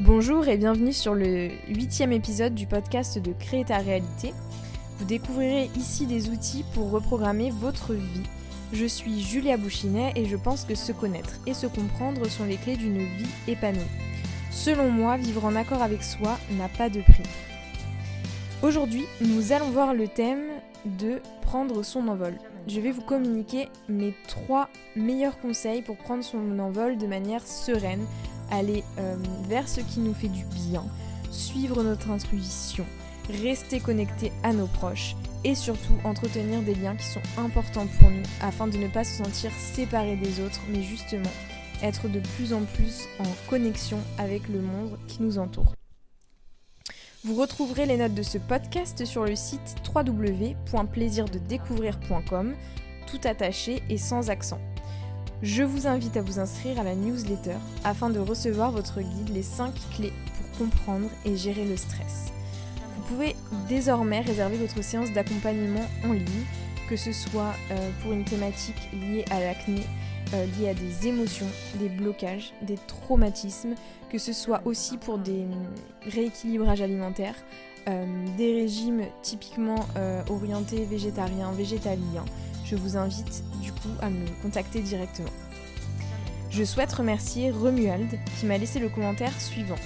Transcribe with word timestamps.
Bonjour 0.00 0.48
et 0.48 0.56
bienvenue 0.56 0.92
sur 0.92 1.14
le 1.14 1.50
huitième 1.68 2.10
épisode 2.10 2.52
du 2.52 2.66
podcast 2.66 3.20
de 3.20 3.32
Créer 3.32 3.64
ta 3.64 3.78
réalité. 3.78 4.34
Vous 4.98 5.04
découvrirez 5.04 5.70
ici 5.76 6.06
des 6.06 6.30
outils 6.30 6.64
pour 6.74 6.90
reprogrammer 6.90 7.52
votre 7.52 7.94
vie. 7.94 8.24
Je 8.72 8.86
suis 8.86 9.22
Julia 9.22 9.56
Bouchinet 9.56 10.12
et 10.16 10.24
je 10.24 10.34
pense 10.34 10.64
que 10.64 10.74
se 10.74 10.90
connaître 10.90 11.38
et 11.46 11.54
se 11.54 11.68
comprendre 11.68 12.28
sont 12.28 12.44
les 12.44 12.56
clés 12.56 12.76
d'une 12.76 12.98
vie 12.98 13.30
épanouie. 13.46 13.82
Selon 14.50 14.90
moi, 14.90 15.16
vivre 15.16 15.44
en 15.44 15.54
accord 15.54 15.80
avec 15.80 16.02
soi 16.02 16.40
n'a 16.58 16.68
pas 16.68 16.88
de 16.88 17.00
prix. 17.00 17.22
Aujourd'hui, 18.64 19.04
nous 19.20 19.52
allons 19.52 19.70
voir 19.70 19.94
le 19.94 20.08
thème 20.08 20.42
de 20.86 21.20
prendre 21.42 21.84
son 21.84 22.08
envol. 22.08 22.34
Je 22.66 22.80
vais 22.80 22.90
vous 22.90 23.02
communiquer 23.02 23.68
mes 23.88 24.12
trois 24.26 24.68
meilleurs 24.96 25.38
conseils 25.38 25.82
pour 25.82 25.96
prendre 25.96 26.24
son 26.24 26.58
envol 26.58 26.98
de 26.98 27.06
manière 27.06 27.46
sereine, 27.46 28.04
aller 28.54 28.84
euh, 28.98 29.16
vers 29.48 29.68
ce 29.68 29.80
qui 29.80 30.00
nous 30.00 30.14
fait 30.14 30.28
du 30.28 30.44
bien, 30.44 30.84
suivre 31.30 31.82
notre 31.82 32.10
intuition, 32.10 32.84
rester 33.42 33.80
connecté 33.80 34.32
à 34.42 34.52
nos 34.52 34.66
proches 34.66 35.16
et 35.44 35.54
surtout 35.54 35.94
entretenir 36.04 36.62
des 36.62 36.74
liens 36.74 36.96
qui 36.96 37.06
sont 37.06 37.22
importants 37.38 37.86
pour 37.98 38.10
nous 38.10 38.22
afin 38.40 38.66
de 38.66 38.76
ne 38.76 38.88
pas 38.88 39.04
se 39.04 39.22
sentir 39.22 39.50
séparés 39.52 40.16
des 40.16 40.40
autres 40.40 40.60
mais 40.68 40.82
justement 40.82 41.30
être 41.82 42.08
de 42.08 42.20
plus 42.36 42.52
en 42.52 42.62
plus 42.62 43.08
en 43.18 43.24
connexion 43.48 43.98
avec 44.18 44.48
le 44.48 44.60
monde 44.60 44.98
qui 45.06 45.22
nous 45.22 45.38
entoure. 45.38 45.74
Vous 47.24 47.36
retrouverez 47.36 47.86
les 47.86 47.96
notes 47.96 48.14
de 48.14 48.22
ce 48.22 48.38
podcast 48.38 49.04
sur 49.06 49.24
le 49.24 49.34
site 49.34 49.76
www.plaisirdedécouvrir.com, 49.94 52.54
tout 53.06 53.20
attaché 53.24 53.82
et 53.88 53.96
sans 53.96 54.28
accent. 54.28 54.60
Je 55.44 55.62
vous 55.62 55.86
invite 55.86 56.16
à 56.16 56.22
vous 56.22 56.38
inscrire 56.38 56.80
à 56.80 56.84
la 56.84 56.94
newsletter 56.94 57.56
afin 57.84 58.08
de 58.08 58.18
recevoir 58.18 58.72
votre 58.72 59.02
guide 59.02 59.28
Les 59.28 59.42
5 59.42 59.74
clés 59.94 60.14
pour 60.38 60.66
comprendre 60.66 61.10
et 61.26 61.36
gérer 61.36 61.66
le 61.66 61.76
stress. 61.76 62.32
Vous 62.96 63.02
pouvez 63.02 63.36
désormais 63.68 64.22
réserver 64.22 64.56
votre 64.56 64.82
séance 64.82 65.12
d'accompagnement 65.12 65.84
en 66.02 66.14
ligne, 66.14 66.46
que 66.88 66.96
ce 66.96 67.12
soit 67.12 67.52
euh, 67.70 67.90
pour 68.00 68.12
une 68.12 68.24
thématique 68.24 68.88
liée 68.94 69.26
à 69.30 69.38
l'acné, 69.38 69.82
euh, 70.32 70.46
liée 70.58 70.70
à 70.70 70.74
des 70.74 71.08
émotions, 71.08 71.50
des 71.78 71.90
blocages, 71.90 72.54
des 72.62 72.78
traumatismes, 72.86 73.74
que 74.08 74.16
ce 74.16 74.32
soit 74.32 74.62
aussi 74.64 74.96
pour 74.96 75.18
des 75.18 75.42
hum, 75.42 75.66
rééquilibrages 76.06 76.80
alimentaires, 76.80 77.36
euh, 77.86 78.06
des 78.38 78.54
régimes 78.54 79.02
typiquement 79.20 79.84
orientés 80.30 80.86
végétariens, 80.86 81.52
végétaliens. 81.52 82.24
Je 82.64 82.76
vous 82.76 82.96
invite 82.96 83.44
du 83.60 83.72
coup 83.72 83.90
à 84.00 84.08
me 84.08 84.26
contacter 84.42 84.80
directement. 84.80 85.30
Je 86.50 86.64
souhaite 86.64 86.92
remercier 86.92 87.50
Romuald 87.50 88.18
qui 88.38 88.46
m'a 88.46 88.58
laissé 88.58 88.78
le 88.78 88.88
commentaire 88.88 89.38
suivant. 89.40 89.78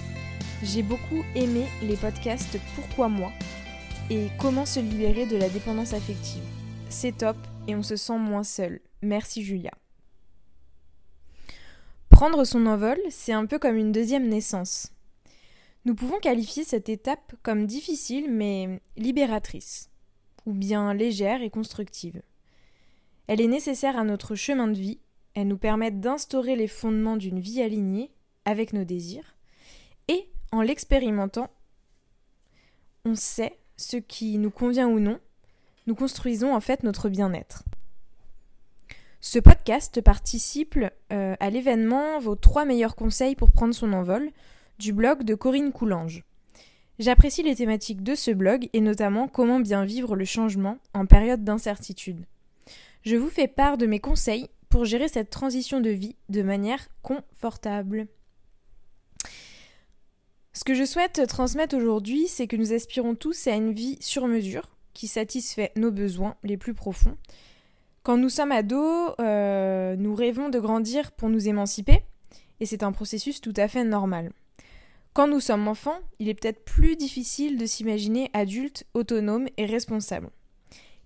J'ai 0.62 0.82
beaucoup 0.82 1.24
aimé 1.34 1.66
les 1.82 1.96
podcasts 1.96 2.58
Pourquoi 2.74 3.08
moi 3.08 3.32
et 4.10 4.28
Comment 4.38 4.66
se 4.66 4.80
libérer 4.80 5.26
de 5.26 5.36
la 5.36 5.48
dépendance 5.48 5.92
affective. 5.92 6.42
C'est 6.88 7.18
top 7.18 7.36
et 7.66 7.74
on 7.74 7.82
se 7.82 7.96
sent 7.96 8.18
moins 8.18 8.44
seul. 8.44 8.80
Merci 9.02 9.42
Julia. 9.42 9.72
Prendre 12.08 12.44
son 12.44 12.66
envol, 12.66 12.98
c'est 13.10 13.32
un 13.32 13.46
peu 13.46 13.58
comme 13.58 13.76
une 13.76 13.92
deuxième 13.92 14.28
naissance. 14.28 14.92
Nous 15.84 15.94
pouvons 15.94 16.18
qualifier 16.18 16.64
cette 16.64 16.88
étape 16.88 17.34
comme 17.42 17.66
difficile 17.66 18.30
mais 18.30 18.80
libératrice, 18.96 19.90
ou 20.46 20.52
bien 20.52 20.92
légère 20.94 21.42
et 21.42 21.50
constructive. 21.50 22.20
Elle 23.28 23.40
est 23.40 23.46
nécessaire 23.46 23.96
à 23.96 24.04
notre 24.04 24.34
chemin 24.34 24.66
de 24.66 24.78
vie, 24.78 24.98
elle 25.34 25.48
nous 25.48 25.58
permet 25.58 25.90
d'instaurer 25.90 26.56
les 26.56 26.66
fondements 26.66 27.16
d'une 27.16 27.38
vie 27.38 27.62
alignée 27.62 28.10
avec 28.44 28.72
nos 28.72 28.84
désirs, 28.84 29.36
et 30.08 30.28
en 30.50 30.62
l'expérimentant, 30.62 31.50
on 33.04 33.14
sait 33.14 33.58
ce 33.76 33.98
qui 33.98 34.38
nous 34.38 34.50
convient 34.50 34.88
ou 34.88 34.98
non, 34.98 35.20
nous 35.86 35.94
construisons 35.94 36.54
en 36.54 36.60
fait 36.60 36.82
notre 36.82 37.08
bien-être. 37.08 37.64
Ce 39.20 39.38
podcast 39.38 40.00
participe 40.00 40.78
euh, 41.12 41.36
à 41.38 41.50
l'événement 41.50 42.18
Vos 42.20 42.36
trois 42.36 42.64
meilleurs 42.64 42.96
conseils 42.96 43.34
pour 43.34 43.50
prendre 43.50 43.74
son 43.74 43.92
envol 43.92 44.30
du 44.78 44.92
blog 44.92 45.24
de 45.24 45.34
Corinne 45.34 45.72
Coulange. 45.72 46.24
J'apprécie 46.98 47.42
les 47.42 47.56
thématiques 47.56 48.02
de 48.02 48.14
ce 48.14 48.30
blog 48.30 48.68
et 48.72 48.80
notamment 48.80 49.28
comment 49.28 49.60
bien 49.60 49.84
vivre 49.84 50.16
le 50.16 50.24
changement 50.24 50.78
en 50.94 51.06
période 51.06 51.44
d'incertitude. 51.44 52.24
Je 53.08 53.16
vous 53.16 53.30
fais 53.30 53.48
part 53.48 53.78
de 53.78 53.86
mes 53.86 54.00
conseils 54.00 54.50
pour 54.68 54.84
gérer 54.84 55.08
cette 55.08 55.30
transition 55.30 55.80
de 55.80 55.88
vie 55.88 56.14
de 56.28 56.42
manière 56.42 56.88
confortable. 57.00 58.06
Ce 60.52 60.62
que 60.62 60.74
je 60.74 60.84
souhaite 60.84 61.26
transmettre 61.26 61.74
aujourd'hui, 61.74 62.28
c'est 62.28 62.46
que 62.46 62.56
nous 62.56 62.74
aspirons 62.74 63.14
tous 63.14 63.46
à 63.46 63.52
une 63.52 63.72
vie 63.72 63.96
sur 64.00 64.26
mesure 64.26 64.68
qui 64.92 65.08
satisfait 65.08 65.72
nos 65.74 65.90
besoins 65.90 66.36
les 66.42 66.58
plus 66.58 66.74
profonds 66.74 67.16
quand 68.02 68.16
nous 68.16 68.30
sommes 68.30 68.52
ados, 68.52 69.14
euh, 69.20 69.94
nous 69.96 70.14
rêvons 70.14 70.48
de 70.48 70.58
grandir 70.58 71.12
pour 71.12 71.28
nous 71.28 71.46
émanciper, 71.48 72.04
et 72.58 72.64
c'est 72.64 72.82
un 72.82 72.92
processus 72.92 73.42
tout 73.42 73.52
à 73.56 73.68
fait 73.68 73.84
normal. 73.84 74.32
Quand 75.12 75.28
nous 75.28 75.40
sommes 75.40 75.68
enfants, 75.68 75.98
il 76.18 76.30
est 76.30 76.34
peut-être 76.34 76.64
plus 76.64 76.96
difficile 76.96 77.58
de 77.58 77.66
s'imaginer 77.66 78.30
adulte, 78.32 78.84
autonome 78.94 79.48
et 79.58 79.66
responsable. 79.66 80.30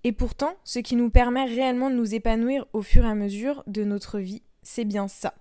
Et 0.05 0.13
pourtant, 0.13 0.55
ce 0.65 0.81
qui 0.81 0.97
nous 0.97 1.11
permet 1.11 1.45
réellement 1.45 1.91
de 1.91 1.95
nous 1.95 2.15
épanouir 2.15 2.67
au 2.73 2.83
fur 2.83 3.05
et 3.05 3.09
à 3.09 3.15
mesure 3.15 3.63
de 3.67 3.85
notre 3.85 4.19
vie, 4.19 4.43
c'est 4.63 4.85
bien 4.85 5.09
ça. 5.09 5.35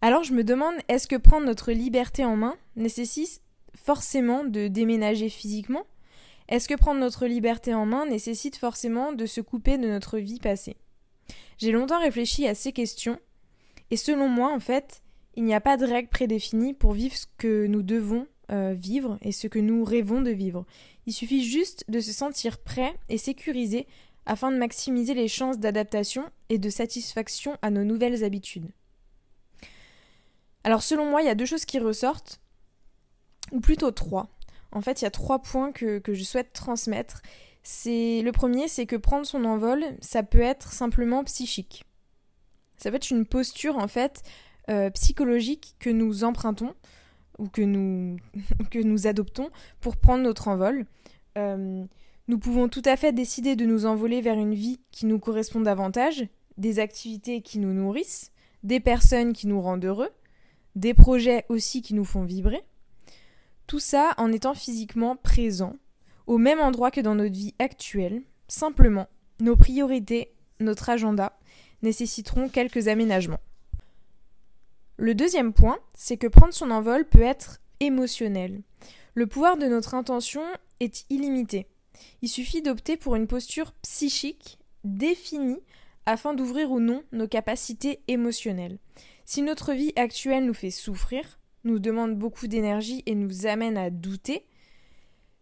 Alors 0.00 0.22
je 0.22 0.32
me 0.32 0.44
demande, 0.44 0.74
est-ce 0.88 1.08
que 1.08 1.16
prendre 1.16 1.46
notre 1.46 1.72
liberté 1.72 2.24
en 2.24 2.36
main 2.36 2.56
nécessite 2.76 3.42
forcément 3.74 4.44
de 4.44 4.68
déménager 4.68 5.28
physiquement? 5.28 5.84
Est-ce 6.48 6.68
que 6.68 6.74
prendre 6.74 7.00
notre 7.00 7.26
liberté 7.26 7.74
en 7.74 7.84
main 7.84 8.06
nécessite 8.06 8.56
forcément 8.56 9.12
de 9.12 9.26
se 9.26 9.40
couper 9.40 9.76
de 9.76 9.88
notre 9.88 10.18
vie 10.18 10.38
passée? 10.38 10.76
J'ai 11.58 11.72
longtemps 11.72 12.00
réfléchi 12.00 12.46
à 12.46 12.54
ces 12.54 12.72
questions, 12.72 13.18
et 13.90 13.96
selon 13.96 14.28
moi, 14.28 14.52
en 14.54 14.60
fait, 14.60 15.02
il 15.34 15.44
n'y 15.44 15.54
a 15.54 15.60
pas 15.60 15.76
de 15.76 15.84
règle 15.84 16.08
prédéfinie 16.08 16.72
pour 16.72 16.92
vivre 16.92 17.16
ce 17.16 17.26
que 17.36 17.66
nous 17.66 17.82
devons 17.82 18.26
euh, 18.50 18.72
vivre 18.72 19.18
et 19.20 19.32
ce 19.32 19.46
que 19.46 19.58
nous 19.58 19.84
rêvons 19.84 20.22
de 20.22 20.30
vivre. 20.30 20.64
Il 21.06 21.12
suffit 21.12 21.44
juste 21.44 21.84
de 21.88 22.00
se 22.00 22.12
sentir 22.12 22.58
prêt 22.58 22.94
et 23.08 23.18
sécurisé 23.18 23.86
afin 24.26 24.50
de 24.50 24.58
maximiser 24.58 25.14
les 25.14 25.28
chances 25.28 25.58
d'adaptation 25.58 26.24
et 26.48 26.58
de 26.58 26.70
satisfaction 26.70 27.56
à 27.62 27.70
nos 27.70 27.84
nouvelles 27.84 28.24
habitudes. 28.24 28.70
Alors 30.64 30.82
selon 30.82 31.08
moi, 31.10 31.22
il 31.22 31.26
y 31.26 31.30
a 31.30 31.34
deux 31.34 31.46
choses 31.46 31.64
qui 31.64 31.78
ressortent, 31.78 32.40
ou 33.52 33.60
plutôt 33.60 33.90
trois. 33.90 34.28
En 34.72 34.82
fait, 34.82 35.00
il 35.00 35.04
y 35.04 35.08
a 35.08 35.10
trois 35.10 35.40
points 35.40 35.72
que, 35.72 36.02
je 36.06 36.24
souhaite 36.24 36.52
transmettre. 36.52 37.22
C'est 37.62 38.22
le 38.22 38.32
premier, 38.32 38.68
c'est 38.68 38.86
que 38.86 38.96
prendre 38.96 39.26
son 39.26 39.44
envol, 39.44 39.82
ça 40.00 40.22
peut 40.22 40.40
être 40.40 40.72
simplement 40.72 41.24
psychique. 41.24 41.84
Ça 42.76 42.90
peut 42.90 42.96
être 42.96 43.10
une 43.10 43.26
posture 43.26 43.76
en 43.76 43.88
fait 43.88 44.22
euh, 44.70 44.90
psychologique 44.90 45.74
que 45.78 45.90
nous 45.90 46.24
empruntons 46.24 46.74
ou 47.38 47.48
que 47.48 47.62
nous, 47.62 48.16
que 48.70 48.78
nous 48.78 49.06
adoptons 49.06 49.50
pour 49.80 49.96
prendre 49.96 50.22
notre 50.22 50.48
envol. 50.48 50.86
Euh, 51.36 51.84
nous 52.28 52.38
pouvons 52.38 52.68
tout 52.68 52.82
à 52.84 52.96
fait 52.96 53.12
décider 53.12 53.56
de 53.56 53.64
nous 53.64 53.86
envoler 53.86 54.20
vers 54.20 54.38
une 54.38 54.54
vie 54.54 54.80
qui 54.90 55.06
nous 55.06 55.18
correspond 55.18 55.60
davantage, 55.60 56.26
des 56.58 56.78
activités 56.78 57.40
qui 57.40 57.58
nous 57.58 57.72
nourrissent, 57.72 58.32
des 58.62 58.80
personnes 58.80 59.32
qui 59.32 59.46
nous 59.46 59.60
rendent 59.60 59.84
heureux, 59.84 60.10
des 60.74 60.94
projets 60.94 61.46
aussi 61.48 61.80
qui 61.80 61.94
nous 61.94 62.04
font 62.04 62.24
vibrer. 62.24 62.62
Tout 63.66 63.80
ça 63.80 64.14
en 64.18 64.32
étant 64.32 64.54
physiquement 64.54 65.16
présent, 65.16 65.76
au 66.26 66.38
même 66.38 66.60
endroit 66.60 66.90
que 66.90 67.00
dans 67.00 67.14
notre 67.14 67.34
vie 67.34 67.54
actuelle. 67.58 68.22
Simplement, 68.48 69.08
nos 69.40 69.56
priorités, 69.56 70.32
notre 70.60 70.90
agenda 70.90 71.38
nécessiteront 71.82 72.48
quelques 72.48 72.88
aménagements. 72.88 73.40
Le 75.00 75.14
deuxième 75.14 75.52
point, 75.52 75.78
c'est 75.94 76.16
que 76.16 76.26
prendre 76.26 76.52
son 76.52 76.72
envol 76.72 77.04
peut 77.04 77.22
être 77.22 77.60
émotionnel. 77.78 78.62
Le 79.14 79.28
pouvoir 79.28 79.56
de 79.56 79.66
notre 79.66 79.94
intention 79.94 80.42
est 80.80 81.06
illimité. 81.08 81.68
Il 82.20 82.28
suffit 82.28 82.62
d'opter 82.62 82.96
pour 82.96 83.14
une 83.14 83.28
posture 83.28 83.72
psychique 83.82 84.58
définie 84.82 85.60
afin 86.04 86.34
d'ouvrir 86.34 86.72
ou 86.72 86.80
non 86.80 87.04
nos 87.12 87.28
capacités 87.28 88.00
émotionnelles. 88.08 88.78
Si 89.24 89.42
notre 89.42 89.72
vie 89.72 89.92
actuelle 89.94 90.44
nous 90.44 90.54
fait 90.54 90.72
souffrir, 90.72 91.38
nous 91.62 91.78
demande 91.78 92.18
beaucoup 92.18 92.48
d'énergie 92.48 93.04
et 93.06 93.14
nous 93.14 93.46
amène 93.46 93.76
à 93.76 93.90
douter, 93.90 94.46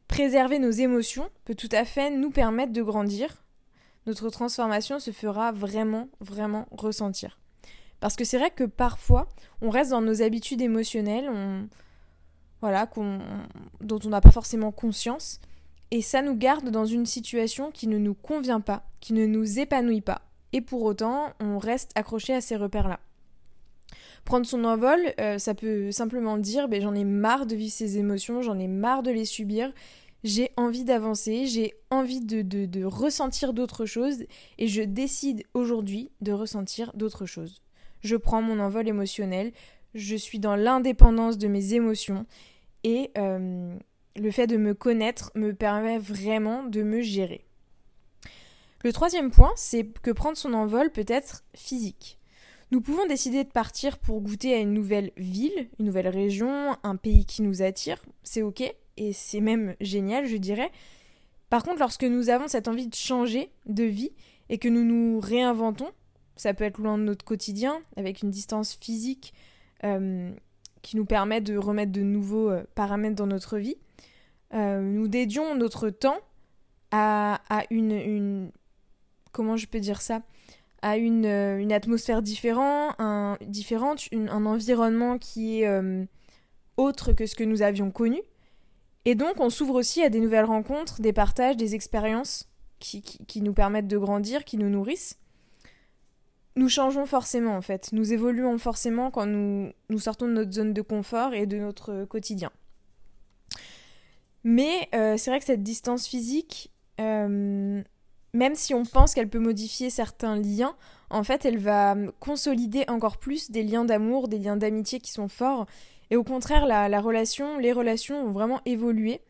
préserver 0.06 0.58
nos 0.58 0.70
émotions 0.70 1.30
peut 1.46 1.54
tout 1.54 1.68
à 1.72 1.86
fait 1.86 2.10
nous 2.10 2.30
permettre 2.30 2.74
de 2.74 2.82
grandir. 2.82 3.42
Notre 4.06 4.28
transformation 4.28 4.98
se 4.98 5.12
fera 5.12 5.50
vraiment, 5.50 6.10
vraiment 6.20 6.66
ressentir. 6.72 7.38
Parce 8.00 8.16
que 8.16 8.24
c'est 8.24 8.38
vrai 8.38 8.50
que 8.50 8.64
parfois, 8.64 9.28
on 9.62 9.70
reste 9.70 9.90
dans 9.90 10.02
nos 10.02 10.22
habitudes 10.22 10.60
émotionnelles, 10.60 11.28
on... 11.32 11.68
voilà, 12.60 12.88
dont 13.80 13.98
on 14.04 14.08
n'a 14.08 14.20
pas 14.20 14.30
forcément 14.30 14.72
conscience, 14.72 15.40
et 15.90 16.02
ça 16.02 16.22
nous 16.22 16.34
garde 16.34 16.70
dans 16.70 16.84
une 16.84 17.06
situation 17.06 17.70
qui 17.70 17.86
ne 17.86 17.98
nous 17.98 18.14
convient 18.14 18.60
pas, 18.60 18.84
qui 19.00 19.12
ne 19.12 19.26
nous 19.26 19.58
épanouit 19.58 20.00
pas, 20.00 20.22
et 20.52 20.60
pour 20.60 20.82
autant, 20.82 21.32
on 21.40 21.58
reste 21.58 21.92
accroché 21.94 22.34
à 22.34 22.40
ces 22.40 22.56
repères-là. 22.56 23.00
Prendre 24.24 24.46
son 24.46 24.64
envol, 24.64 24.98
euh, 25.20 25.38
ça 25.38 25.54
peut 25.54 25.92
simplement 25.92 26.36
dire 26.36 26.68
ben, 26.68 26.82
j'en 26.82 26.94
ai 26.94 27.04
marre 27.04 27.46
de 27.46 27.54
vivre 27.54 27.72
ces 27.72 27.98
émotions, 27.98 28.42
j'en 28.42 28.58
ai 28.58 28.66
marre 28.66 29.04
de 29.04 29.12
les 29.12 29.24
subir, 29.24 29.72
j'ai 30.24 30.50
envie 30.56 30.84
d'avancer, 30.84 31.46
j'ai 31.46 31.74
envie 31.90 32.20
de 32.20 32.84
ressentir 32.84 33.52
d'autres 33.52 33.86
choses 33.86 34.24
et 34.58 34.66
je 34.66 34.82
décide 34.82 35.44
aujourd'hui 35.54 36.10
de 36.20 36.32
ressentir 36.32 36.90
d'autres 36.94 37.26
choses. 37.26 37.62
Je 38.02 38.16
prends 38.16 38.42
mon 38.42 38.60
envol 38.60 38.88
émotionnel, 38.88 39.52
je 39.94 40.16
suis 40.16 40.38
dans 40.38 40.56
l'indépendance 40.56 41.38
de 41.38 41.48
mes 41.48 41.74
émotions 41.74 42.26
et 42.84 43.10
euh, 43.18 43.76
le 44.16 44.30
fait 44.30 44.46
de 44.46 44.56
me 44.56 44.74
connaître 44.74 45.32
me 45.34 45.52
permet 45.54 45.98
vraiment 45.98 46.62
de 46.62 46.82
me 46.82 47.00
gérer. 47.00 47.44
Le 48.84 48.92
troisième 48.92 49.30
point, 49.30 49.52
c'est 49.56 49.86
que 50.02 50.10
prendre 50.10 50.36
son 50.36 50.52
envol 50.52 50.90
peut 50.92 51.06
être 51.08 51.44
physique. 51.54 52.18
Nous 52.72 52.80
pouvons 52.80 53.06
décider 53.06 53.44
de 53.44 53.50
partir 53.50 53.98
pour 53.98 54.20
goûter 54.20 54.54
à 54.54 54.58
une 54.58 54.72
nouvelle 54.72 55.12
ville, 55.16 55.68
une 55.78 55.86
nouvelle 55.86 56.08
région, 56.08 56.76
un 56.82 56.96
pays 56.96 57.24
qui 57.24 57.42
nous 57.42 57.62
attire, 57.62 58.04
c'est 58.22 58.42
ok, 58.42 58.62
et 58.96 59.12
c'est 59.12 59.40
même 59.40 59.76
génial, 59.80 60.26
je 60.26 60.36
dirais. 60.36 60.70
Par 61.48 61.62
contre, 61.62 61.78
lorsque 61.78 62.04
nous 62.04 62.28
avons 62.28 62.48
cette 62.48 62.66
envie 62.66 62.88
de 62.88 62.94
changer 62.94 63.50
de 63.66 63.84
vie 63.84 64.12
et 64.48 64.58
que 64.58 64.68
nous 64.68 64.84
nous 64.84 65.20
réinventons, 65.20 65.90
ça 66.36 66.52
peut 66.54 66.64
être 66.64 66.78
loin 66.78 66.98
de 66.98 67.02
notre 67.02 67.24
quotidien, 67.24 67.80
avec 67.96 68.22
une 68.22 68.30
distance 68.30 68.74
physique 68.74 69.32
euh, 69.84 70.30
qui 70.82 70.96
nous 70.96 71.06
permet 71.06 71.40
de 71.40 71.56
remettre 71.56 71.92
de 71.92 72.02
nouveaux 72.02 72.50
euh, 72.50 72.62
paramètres 72.74 73.16
dans 73.16 73.26
notre 73.26 73.58
vie. 73.58 73.76
Euh, 74.54 74.80
nous 74.80 75.08
dédions 75.08 75.56
notre 75.56 75.90
temps 75.90 76.18
à, 76.92 77.40
une, 77.70 78.50
Comment 79.32 79.56
je 79.56 79.66
peux 79.66 79.80
dire 79.80 80.00
ça? 80.00 80.22
À 80.82 80.96
une, 80.96 81.26
atmosphère 81.72 82.22
différent, 82.22 82.94
un, 82.98 83.36
différente, 83.46 84.08
un 84.12 84.46
environnement 84.46 85.18
qui 85.18 85.62
est 85.62 86.08
autre 86.76 87.12
que 87.12 87.26
ce 87.26 87.34
que 87.34 87.44
nous 87.44 87.62
avions 87.62 87.90
connu. 87.90 88.20
Et 89.04 89.14
donc, 89.14 89.40
on 89.40 89.50
s'ouvre 89.50 89.74
aussi 89.74 90.02
à 90.02 90.10
des 90.10 90.20
nouvelles 90.20 90.44
rencontres, 90.44 91.00
des 91.02 91.12
partages, 91.12 91.56
des 91.56 91.74
expériences 91.74 92.48
qui 92.78 93.42
nous 93.42 93.52
permettent 93.52 93.88
de 93.88 93.98
grandir, 93.98 94.44
qui 94.44 94.56
nous 94.56 94.70
nourrissent 94.70 95.18
nous 96.56 96.68
changeons 96.68 97.06
forcément 97.06 97.56
en 97.56 97.62
fait, 97.62 97.90
nous 97.92 98.12
évoluons 98.12 98.58
forcément 98.58 99.10
quand 99.10 99.26
nous, 99.26 99.70
nous 99.90 99.98
sortons 99.98 100.26
de 100.26 100.32
notre 100.32 100.52
zone 100.52 100.72
de 100.72 100.82
confort 100.82 101.34
et 101.34 101.46
de 101.46 101.58
notre 101.58 102.04
quotidien. 102.06 102.50
Mais 104.42 104.88
euh, 104.94 105.16
c'est 105.16 105.30
vrai 105.30 105.38
que 105.38 105.44
cette 105.44 105.62
distance 105.62 106.06
physique, 106.06 106.70
euh, 107.00 107.82
même 108.32 108.54
si 108.54 108.74
on 108.74 108.84
pense 108.84 109.14
qu'elle 109.14 109.28
peut 109.28 109.38
modifier 109.38 109.90
certains 109.90 110.36
liens, 110.36 110.76
en 111.10 111.24
fait 111.24 111.44
elle 111.44 111.58
va 111.58 111.94
consolider 112.20 112.84
encore 112.88 113.18
plus 113.18 113.50
des 113.50 113.62
liens 113.62 113.84
d'amour, 113.84 114.28
des 114.28 114.38
liens 114.38 114.56
d'amitié 114.56 115.00
qui 115.00 115.12
sont 115.12 115.28
forts. 115.28 115.66
Et 116.10 116.16
au 116.16 116.24
contraire, 116.24 116.66
la, 116.66 116.88
la 116.88 117.00
relation, 117.00 117.58
les 117.58 117.72
relations 117.72 118.26
ont 118.26 118.30
vraiment 118.30 118.60
évolué. 118.64 119.20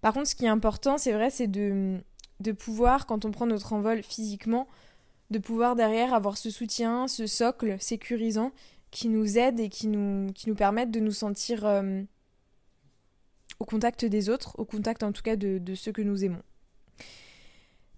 Par 0.00 0.12
contre, 0.14 0.28
ce 0.28 0.34
qui 0.34 0.46
est 0.46 0.48
important, 0.48 0.98
c'est 0.98 1.12
vrai, 1.12 1.30
c'est 1.30 1.46
de, 1.46 1.98
de 2.40 2.52
pouvoir, 2.52 3.06
quand 3.06 3.24
on 3.24 3.30
prend 3.30 3.46
notre 3.46 3.72
envol 3.74 4.02
physiquement, 4.02 4.66
de 5.30 5.38
pouvoir 5.38 5.74
derrière 5.74 6.14
avoir 6.14 6.36
ce 6.36 6.50
soutien, 6.50 7.08
ce 7.08 7.26
socle 7.26 7.76
sécurisant 7.80 8.52
qui 8.90 9.08
nous 9.08 9.38
aide 9.38 9.58
et 9.58 9.68
qui 9.68 9.88
nous, 9.88 10.32
qui 10.32 10.52
permettent 10.52 10.90
de 10.90 11.00
nous 11.00 11.12
sentir 11.12 11.66
euh, 11.66 12.02
au 13.58 13.64
contact 13.64 14.04
des 14.04 14.28
autres, 14.28 14.54
au 14.58 14.64
contact 14.64 15.02
en 15.02 15.12
tout 15.12 15.22
cas 15.22 15.36
de, 15.36 15.74
ceux 15.74 15.92
que 15.92 16.02
nous 16.02 16.24
aimons. 16.24 16.42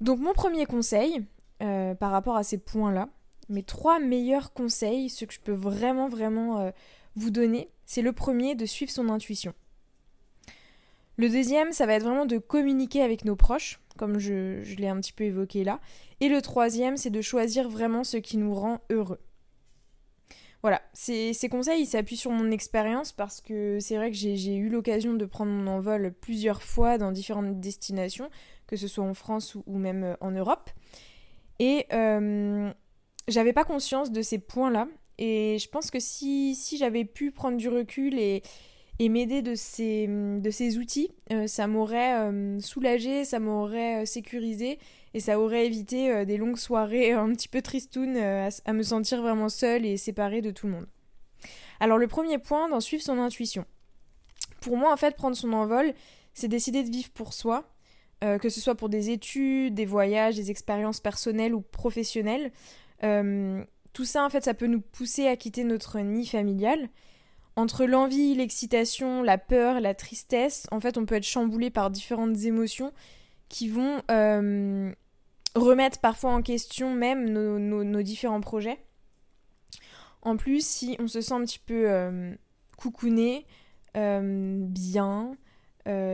Donc 0.00 0.20
mon 0.20 0.32
premier 0.32 0.67
conseil 0.67 1.25
euh, 1.62 1.94
par 1.94 2.11
rapport 2.11 2.37
à 2.37 2.43
ces 2.43 2.58
points-là, 2.58 3.08
mes 3.49 3.62
trois 3.62 3.99
meilleurs 3.99 4.52
conseils, 4.52 5.08
ce 5.08 5.25
que 5.25 5.34
je 5.34 5.40
peux 5.40 5.52
vraiment 5.52 6.08
vraiment 6.08 6.61
euh, 6.61 6.70
vous 7.14 7.31
donner, 7.31 7.70
c'est 7.84 8.02
le 8.02 8.12
premier 8.12 8.55
de 8.55 8.67
suivre 8.67 8.90
son 8.90 9.08
intuition. 9.08 9.55
Le 11.17 11.28
deuxième, 11.31 11.73
ça 11.73 11.87
va 11.87 11.94
être 11.94 12.05
vraiment 12.05 12.26
de 12.26 12.38
communiquer 12.38 13.02
avec 13.02 13.25
nos 13.25 13.37
proches, 13.37 13.81
comme 13.97 14.19
je, 14.19 14.63
l'ai 14.77 14.89
un 14.89 15.01
petit 15.01 15.13
peu 15.13 15.25
évoqué 15.25 15.65
là. 15.65 15.81
Et 16.21 16.29
le 16.29 16.41
troisième, 16.41 16.97
c'est 16.97 17.11
de 17.11 17.21
choisir 17.21 17.69
vraiment 17.69 18.05
ce 18.05 18.17
qui 18.17 18.37
nous 18.37 18.55
rend 18.55 18.81
heureux. 18.91 19.21
Voilà, 20.63 20.83
ces, 20.95 21.35
conseils, 21.51 21.83
ils 21.83 21.87
s'appuient 21.87 22.17
sur 22.17 22.33
mon 22.33 22.51
expérience 22.51 23.13
parce 23.13 23.41
que 23.41 23.79
c'est 23.81 23.97
vrai 23.97 24.11
que 24.11 24.17
j'ai 24.17 24.57
eu 24.57 24.69
l'occasion 24.69 25.15
de 25.15 25.25
prendre 25.25 25.53
mon 25.53 25.67
envol 25.69 26.13
plusieurs 26.21 26.63
fois 26.63 26.99
dans 26.99 27.13
différentes 27.13 27.61
destinations, 27.61 28.31
que 28.67 28.77
ce 28.77 28.89
soit 28.89 29.05
en 29.05 29.15
France 29.15 29.57
ou, 29.67 29.79
même 29.79 30.03
euh, 30.03 30.15
en 30.21 30.33
Europe. 30.33 30.71
Et 31.61 31.87
euh, 31.93 32.73
j'avais 33.29 33.53
pas 33.53 33.65
conscience 33.65 34.11
de 34.11 34.23
ces 34.23 34.39
points-là. 34.39 34.89
Et 35.19 35.59
je 35.61 35.69
pense 35.69 35.91
que 35.91 36.01
si 36.01 36.57
j'avais 36.79 37.05
pu 37.05 37.31
prendre 37.31 37.57
du 37.57 37.69
recul 37.69 38.19
et, 38.19 38.43
et 38.99 39.09
m'aider 39.11 39.43
de 39.43 39.55
ces, 39.55 40.79
outils, 40.79 41.11
euh, 41.31 41.47
ça 41.47 41.67
m'aurait 41.67 42.15
euh, 42.15 42.61
soulagé, 42.61 43.25
ça 43.25 43.39
m'aurait 43.39 44.03
euh, 44.03 44.07
sécurisé 44.07 44.79
et 45.13 45.21
ça 45.21 45.39
aurait 45.39 45.67
évité 45.67 46.25
des 46.27 46.37
longues 46.37 46.57
soirées 46.57 47.13
un 47.13 47.31
petit 47.33 47.49
peu 47.49 47.63
tristounes 47.63 48.17
à, 48.17 48.73
me 48.73 48.83
sentir 48.83 49.23
vraiment 49.23 49.49
seule 49.49 49.87
et 49.87 49.97
séparée 49.97 50.43
de 50.43 50.51
tout 50.51 50.67
le 50.67 50.75
monde. 50.75 50.87
Alors 51.81 51.97
le 51.97 52.07
premier 52.07 52.39
point, 52.39 52.69
d'en 52.69 52.81
suivre 52.81 53.03
son 53.03 53.19
intuition. 53.19 53.65
Pour 54.61 54.77
moi, 54.77 54.93
en 54.93 54.97
fait, 54.99 55.17
prendre 55.17 55.35
son 55.35 55.55
envol, 55.55 55.95
c'est 56.35 56.49
décider 56.49 56.83
de 56.83 56.91
vivre 56.91 57.09
pour 57.13 57.33
soi, 57.33 57.73
que 58.21 58.51
ce 58.51 58.61
soit 58.61 58.75
pour 58.75 58.91
des 58.91 59.09
études, 59.09 59.73
des 59.73 59.87
voyages, 59.87 60.37
des 60.37 60.51
expériences 60.51 61.01
personnelles 61.01 61.55
ou 61.55 61.63
professionnelles. 61.63 62.53
tout 63.01 64.05
ça, 64.05 64.23
en 64.23 64.29
fait, 64.29 64.45
ça 64.45 64.53
peut 64.53 64.67
nous 64.67 64.83
pousser 64.83 65.29
à 65.29 65.37
quitter 65.37 65.65
notre 65.65 65.99
nid 66.01 66.27
familial 66.27 66.91
entre 67.56 67.87
l'envie, 67.87 68.35
l'excitation, 68.35 69.23
la 69.23 69.38
peur, 69.38 69.81
la 69.81 69.94
tristesse, 69.94 70.67
en 70.70 70.79
fait, 70.79 70.99
on 70.99 71.06
peut 71.06 71.14
être 71.14 71.25
chamboulé 71.25 71.70
par 71.70 71.91
différentes 71.91 72.37
émotions 72.44 72.93
qui 73.49 73.69
vont 73.69 74.03
euh, 74.11 74.93
remettre 75.55 75.99
parfois 76.00 76.32
en 76.32 76.43
question 76.43 76.94
même 76.94 77.31
nos, 77.31 78.03
différents 78.03 78.43
projets. 78.43 78.79
En 80.20 80.37
plus, 80.37 80.67
si 80.67 80.97
on 80.99 81.08
se 81.08 81.23
sent 81.23 81.32
un 81.32 81.44
petit 81.44 81.61
peu 81.61 81.88
euh, 81.88 82.35
coucouné, 82.76 83.47
euh, 83.97 84.59
bien, 84.61 85.37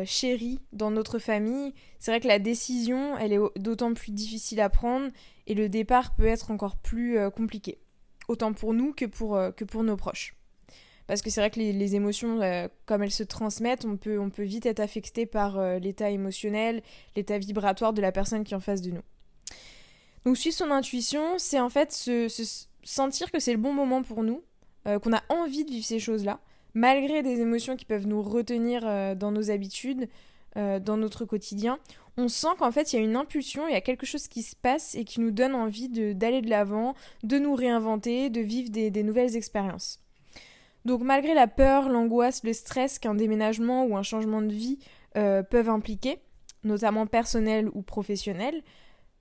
chéri 0.05 0.61
dans 0.73 0.91
notre 0.91 1.19
famille, 1.19 1.73
c'est 1.99 2.11
vrai 2.11 2.21
que 2.21 2.29
la 2.29 2.39
décision, 2.39 3.17
elle 3.17 3.33
est 3.33 3.41
d'autant 3.57 3.95
plus 3.95 4.13
difficile 4.13 4.61
à 4.61 4.69
prendre 4.69 5.11
et 5.47 5.55
le 5.55 5.71
départ 5.71 6.15
peut 6.15 6.27
être 6.27 6.51
encore 6.51 6.77
plus 6.77 7.17
compliqué. 7.35 7.79
Autant 8.29 8.53
pour 8.53 8.75
nous 8.75 8.93
que 8.93 9.07
pour, 9.07 9.41
que 9.57 9.65
pour 9.65 9.83
nos 9.83 9.97
proches. 9.97 10.37
Parce 11.07 11.23
que 11.23 11.31
c'est 11.31 11.41
vrai 11.41 11.51
que 11.51 11.59
les, 11.59 11.95
émotions, 11.95 12.41
euh, 12.41 12.69
comme 12.87 13.03
elles 13.03 13.11
se 13.11 13.23
transmettent, 13.23 13.85
on 13.85 13.97
peut, 13.97 14.19
on 14.19 14.31
peut 14.31 14.45
vite 14.45 14.67
être 14.67 14.81
affecté 14.81 15.27
par 15.27 15.59
euh, 15.59 15.79
l'état 15.79 16.11
émotionnel, 16.11 16.83
l'état 17.17 17.39
vibratoire 17.39 17.93
de 17.93 18.01
la 18.01 18.13
personne 18.13 18.45
qui 18.45 18.55
est 18.55 18.57
en 18.57 18.61
face 18.61 18.83
de 18.83 18.91
nous. 18.91 19.03
Donc 20.25 20.37
suivre 20.37 20.57
son 20.57 20.71
intuition, 20.71 21.39
c'est 21.39 21.59
en 21.59 21.69
fait 21.69 21.93
se, 21.93 22.29
sentir 22.85 23.31
que 23.33 23.41
c'est 23.41 23.53
le 23.53 23.59
bon 23.59 23.73
moment 23.73 24.03
pour 24.03 24.23
nous, 24.23 24.43
euh, 24.87 24.99
qu'on 24.99 25.13
a 25.13 25.23
envie 25.29 25.65
de 25.65 25.71
vivre 25.71 25.85
ces 25.85 25.99
choses-là, 25.99 26.39
malgré 26.75 27.23
des 27.23 27.41
émotions 27.41 27.77
qui 27.77 27.85
peuvent 27.85 28.07
nous 28.07 28.23
retenir 28.23 28.83
dans 29.17 29.33
nos 29.33 29.51
habitudes, 29.51 30.09
dans 30.55 30.97
notre 30.97 31.25
quotidien. 31.25 31.79
On 32.17 32.29
sent 32.29 32.49
qu'en 32.59 32.71
fait 32.71 32.93
il 32.93 32.97
y 32.97 32.99
a 32.99 33.03
une 33.03 33.17
impulsion, 33.17 33.67
il 33.69 33.73
y 33.73 33.77
a 33.77 33.81
quelque 33.81 34.07
chose 34.07 34.29
qui 34.29 34.43
se 34.43 34.55
passe 34.55 34.95
et 34.95 35.05
qui 35.05 35.21
nous 35.21 35.31
donne 35.31 35.55
envie 35.55 35.89
d'aller 36.15 36.41
de 36.41 36.49
l'avant, 36.49 36.95
de, 37.25 37.39
nous 37.39 37.55
réinventer, 37.55 38.31
de 38.31 38.41
vivre 38.41 38.71
des 38.71 39.03
nouvelles 39.03 39.37
expériences. 39.37 40.02
Donc 40.85 41.03
malgré 41.03 41.35
la 41.35 41.47
peur, 41.47 41.89
l'angoisse, 41.89 42.43
le 42.45 42.53
stress 42.53 42.99
qu'un 42.99 43.15
déménagement 43.15 43.85
ou 43.85 43.97
un 43.97 44.03
changement 44.03 44.43
de 44.43 44.53
vie 44.53 44.79
euh, 45.17 45.43
peuvent 45.43 45.69
impliquer, 45.69 46.19
notamment 46.65 47.07
personnel 47.07 47.69
ou 47.75 47.83
professionnel, 47.83 48.63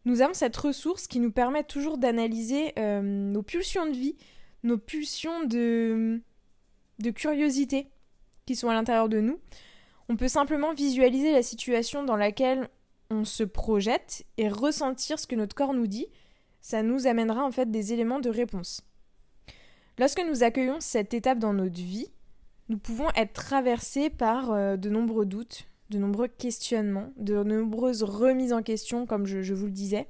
nous 0.05 0.21
avons 0.21 0.33
cette 0.33 0.57
ressource 0.57 1.07
qui 1.07 1.19
nous 1.19 1.31
permet 1.31 1.63
toujours 1.63 1.97
d'analyser 1.97 2.73
euh, 2.79 3.01
nos 3.01 3.43
pulsions 3.43 3.85
de 3.85 3.91
vie, 3.91 4.15
nos 4.63 4.77
pulsions 4.77 5.43
de, 5.45 6.21
de 6.99 7.09
curiosité 7.11 7.87
qui 8.45 8.55
sont 8.55 8.69
à 8.69 8.73
l'intérieur 8.73 9.09
de 9.09 9.19
nous. 9.19 9.39
On 10.09 10.15
peut 10.17 10.27
simplement 10.27 10.73
visualiser 10.73 11.31
la 11.31 11.43
situation 11.43 12.03
dans 12.03 12.17
laquelle 12.17 12.67
on 13.11 13.25
se 13.25 13.43
projette 13.43 14.23
et 14.37 14.49
ressentir 14.49 15.19
ce 15.19 15.27
que 15.27 15.35
notre 15.35 15.55
corps 15.55 15.73
nous 15.73 15.87
dit. 15.87 16.07
Ça 16.61 16.81
nous 16.81 17.07
amènera 17.07 17.43
en 17.45 17.51
fait 17.51 17.69
des 17.69 17.93
éléments 17.93 18.19
de 18.19 18.29
réponse. 18.29 18.81
Lorsque 20.01 20.23
nous 20.27 20.41
accueillons 20.41 20.79
cette 20.79 21.13
étape 21.13 21.37
dans 21.37 21.53
notre 21.53 21.79
vie, 21.79 22.07
nous 22.69 22.79
pouvons 22.79 23.09
être 23.15 23.33
traversés 23.33 24.09
par 24.09 24.49
euh, 24.49 24.75
de 24.75 24.89
nombreux 24.89 25.27
doutes, 25.27 25.67
de 25.91 25.99
nombreux 25.99 26.27
questionnements, 26.27 27.13
de 27.17 27.43
nombreuses 27.43 28.01
remises 28.01 28.51
en 28.51 28.63
question, 28.63 29.05
comme 29.05 29.27
je, 29.27 29.53
vous 29.53 29.67
le 29.67 29.71
disais. 29.71 30.07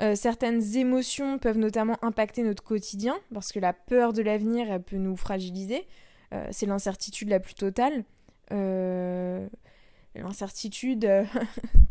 Euh, 0.00 0.14
certaines 0.14 0.74
émotions 0.74 1.36
peuvent 1.36 1.58
notamment 1.58 1.98
impacter 2.00 2.42
notre 2.42 2.62
quotidien, 2.62 3.14
parce 3.34 3.52
que 3.52 3.58
la 3.58 3.74
peur 3.74 4.14
de 4.14 4.22
l'avenir 4.22 4.82
peut 4.82 4.96
nous 4.96 5.18
fragiliser. 5.18 5.86
Euh, 6.32 6.48
c'est 6.50 6.64
l'incertitude 6.64 7.28
la 7.28 7.40
plus 7.40 7.56
totale. 7.56 8.04
l'incertitude 10.14 11.06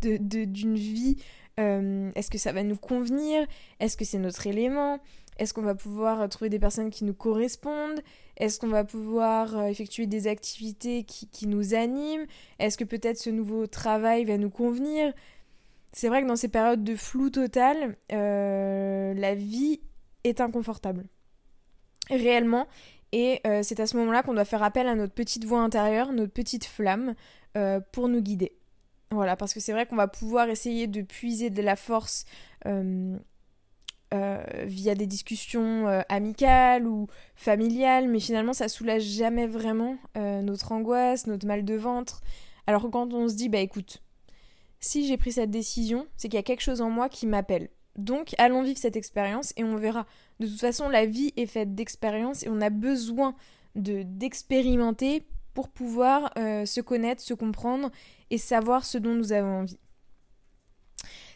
d'une 0.02 0.74
vie 0.74 1.16
Est-ce 1.58 2.28
que 2.28 2.38
ça 2.38 2.50
va 2.50 2.64
nous 2.64 2.76
convenir? 2.76 3.46
Est-ce 3.78 3.96
que 3.96 4.04
c'est 4.04 4.18
notre 4.18 4.48
élément? 4.48 4.98
Est-ce 5.38 5.54
qu'on 5.54 5.62
va 5.62 5.74
pouvoir 5.74 6.28
trouver 6.28 6.50
des 6.50 6.58
personnes 6.58 6.90
qui 6.90 7.04
nous 7.04 7.14
correspondent? 7.14 8.00
Est-ce 8.36 8.58
qu'on 8.58 8.68
va 8.68 8.84
pouvoir 8.84 9.66
effectuer 9.66 10.06
des 10.06 10.26
activités 10.26 11.04
qui, 11.04 11.46
nous 11.46 11.74
animent? 11.74 12.26
Est-ce 12.58 12.76
que 12.76 12.84
peut-être 12.84 13.18
ce 13.18 13.30
nouveau 13.30 13.66
travail 13.66 14.24
va 14.24 14.36
nous 14.36 14.50
convenir? 14.50 15.12
C'est 15.92 16.08
vrai 16.08 16.22
que 16.22 16.28
dans 16.28 16.36
ces 16.36 16.48
périodes 16.48 16.84
de 16.84 16.96
flou 16.96 17.30
total, 17.30 17.96
la 18.10 19.34
vie 19.34 19.80
est 20.24 20.40
inconfortable. 20.40 21.06
Réellement, 22.10 22.66
et 23.12 23.40
euh, 23.46 23.62
c'est 23.62 23.80
à 23.80 23.86
ce 23.86 23.96
moment-là 23.96 24.22
qu'on 24.22 24.34
doit 24.34 24.44
faire 24.44 24.62
appel 24.62 24.86
à 24.86 24.94
notre 24.94 25.14
petite 25.14 25.44
voix 25.44 25.60
intérieure, 25.60 26.12
notre 26.12 26.32
petite 26.32 26.64
flamme, 26.64 27.14
euh, 27.56 27.80
pour 27.92 28.08
nous 28.08 28.20
guider. 28.20 28.52
Voilà, 29.10 29.36
parce 29.36 29.54
que 29.54 29.60
c'est 29.60 29.72
vrai 29.72 29.86
qu'on 29.86 29.96
va 29.96 30.08
pouvoir 30.08 30.48
essayer 30.48 30.86
de 30.86 31.00
puiser 31.00 31.48
de 31.48 31.62
la 31.62 31.76
force 31.76 32.26
euh, 32.66 33.16
via 34.12 34.94
des 34.94 35.06
discussions 35.06 35.86
amicales 36.08 36.86
ou 36.86 37.08
familiales, 37.34 38.08
mais 38.08 38.20
finalement 38.20 38.52
ça 38.52 38.68
soulage 38.68 39.02
jamais 39.02 39.46
vraiment 39.46 39.96
notre 40.14 40.72
angoisse, 40.72 41.26
notre 41.26 41.46
mal 41.46 41.64
de 41.64 41.74
ventre. 41.74 42.22
Alors 42.66 42.90
quand 42.90 43.12
on 43.12 43.28
se 43.28 43.34
dit, 43.34 43.48
bah 43.48 43.58
écoute, 43.58 44.02
si 44.80 45.06
j'ai 45.06 45.16
pris 45.16 45.32
cette 45.32 45.50
décision, 45.50 46.06
c'est 46.16 46.28
qu'il 46.28 46.36
y 46.36 46.40
a 46.40 46.44
quelque 46.44 46.62
chose 46.62 46.80
en 46.80 46.90
moi 46.90 47.08
qui 47.08 47.26
m'appelle. 47.26 47.68
Donc 47.96 48.34
allons 48.38 48.62
vivre 48.62 48.78
cette 48.78 48.96
expérience 48.96 49.52
et 49.56 49.64
on 49.64 49.76
verra. 49.76 50.06
De 50.38 50.46
toute 50.46 50.60
façon, 50.60 50.88
la 50.88 51.04
vie 51.04 51.32
est 51.36 51.46
faite 51.46 51.74
d'expériences 51.74 52.44
et 52.44 52.48
on 52.48 52.60
a 52.60 52.70
besoin 52.70 53.34
de 53.74 54.02
d'expérimenter 54.04 55.24
pour 55.52 55.68
pouvoir 55.68 56.30
euh, 56.38 56.64
se 56.64 56.80
connaître, 56.80 57.20
se 57.20 57.34
comprendre 57.34 57.90
et 58.30 58.38
savoir 58.38 58.84
ce 58.84 58.98
dont 58.98 59.14
nous 59.14 59.32
avons 59.32 59.62
envie. 59.62 59.78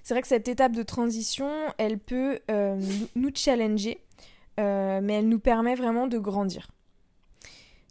C'est 0.02 0.14
vrai 0.14 0.22
que 0.22 0.28
cette 0.28 0.48
étape 0.48 0.72
de 0.72 0.82
transition, 0.82 1.50
elle 1.78 1.98
peut 1.98 2.40
euh, 2.50 2.80
nous 3.14 3.30
challenger, 3.34 3.98
euh, 4.58 5.00
mais 5.02 5.14
elle 5.14 5.28
nous 5.28 5.38
permet 5.38 5.74
vraiment 5.74 6.06
de 6.06 6.18
grandir. 6.18 6.68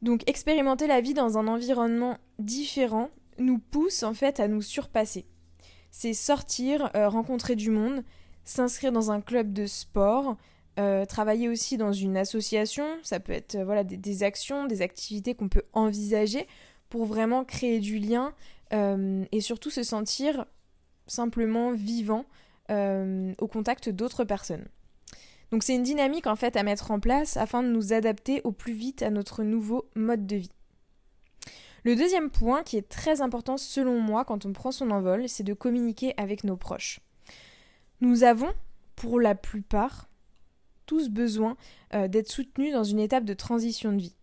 Donc 0.01 0.27
expérimenter 0.27 0.87
la 0.87 0.99
vie 0.99 1.13
dans 1.13 1.37
un 1.37 1.47
environnement 1.47 2.17
différent 2.39 3.09
nous 3.37 3.59
pousse 3.59 4.03
en 4.03 4.13
fait 4.13 4.39
à 4.39 4.47
nous 4.47 4.61
surpasser. 4.61 5.25
C'est 5.91 6.13
sortir, 6.13 6.89
rencontrer 6.93 7.55
du 7.55 7.69
monde, 7.69 8.03
s'inscrire 8.43 8.91
dans 8.91 9.11
un 9.11 9.21
club 9.21 9.53
de 9.53 9.65
sport, 9.65 10.37
euh, 10.79 11.05
travailler 11.05 11.49
aussi 11.49 11.75
dans 11.75 11.91
une 11.91 12.15
association, 12.15 12.85
ça 13.03 13.19
peut 13.19 13.33
être 13.33 13.55
euh, 13.55 13.65
voilà, 13.65 13.83
des, 13.83 14.23
actions, 14.23 14.67
des 14.67 14.81
activités 14.81 15.35
qu'on 15.35 15.49
peut 15.49 15.63
envisager 15.73 16.47
pour 16.89 17.05
vraiment 17.05 17.43
créer 17.43 17.79
du 17.79 17.99
lien 17.99 18.33
euh, 18.71 19.25
et 19.33 19.41
surtout 19.41 19.69
se 19.69 19.83
sentir 19.83 20.45
simplement 21.11 21.71
vivant 21.71 22.25
au 22.69 23.47
contact 23.47 23.89
d'autres 23.89 24.23
personnes. 24.23 24.65
Donc 25.51 25.63
c'est 25.63 25.75
une 25.75 25.83
dynamique 25.83 26.27
en 26.27 26.37
fait 26.37 26.55
à 26.55 26.63
mettre 26.63 26.91
en 26.91 26.99
place 27.01 27.35
afin 27.35 27.61
de 27.61 27.67
nous 27.67 27.91
adapter 27.91 28.41
au 28.45 28.53
plus 28.53 28.73
vite 28.73 29.01
à 29.01 29.09
notre 29.09 29.43
nouveau 29.43 29.89
mode 29.95 30.25
de 30.25 30.37
vie. 30.37 30.51
Le 31.83 31.95
deuxième 31.95 32.29
point 32.29 32.63
qui 32.63 32.77
est 32.77 32.87
très 32.87 33.21
important 33.21 33.57
selon 33.57 33.99
moi 33.99 34.23
quand 34.23 34.45
on 34.45 34.53
prend 34.53 34.71
son 34.71 34.91
envol, 34.91 35.27
c'est 35.27 35.43
de 35.43 35.53
communiquer 35.53 36.13
avec 36.15 36.43
nos 36.43 36.55
proches. 36.55 37.01
Nous 37.99 38.23
avons, 38.23 38.53
pour 38.95 39.19
la 39.19 39.35
plupart, 39.35 40.07
tous 40.85 41.09
besoin 41.09 41.57
euh, 41.93 42.07
d'être 42.07 42.31
soutenus 42.31 42.73
dans 42.73 42.83
une 42.83 42.99
étape 42.99 43.25
de 43.25 43.33
transition 43.33 43.91
de 43.91 44.01
vie. 44.01 44.15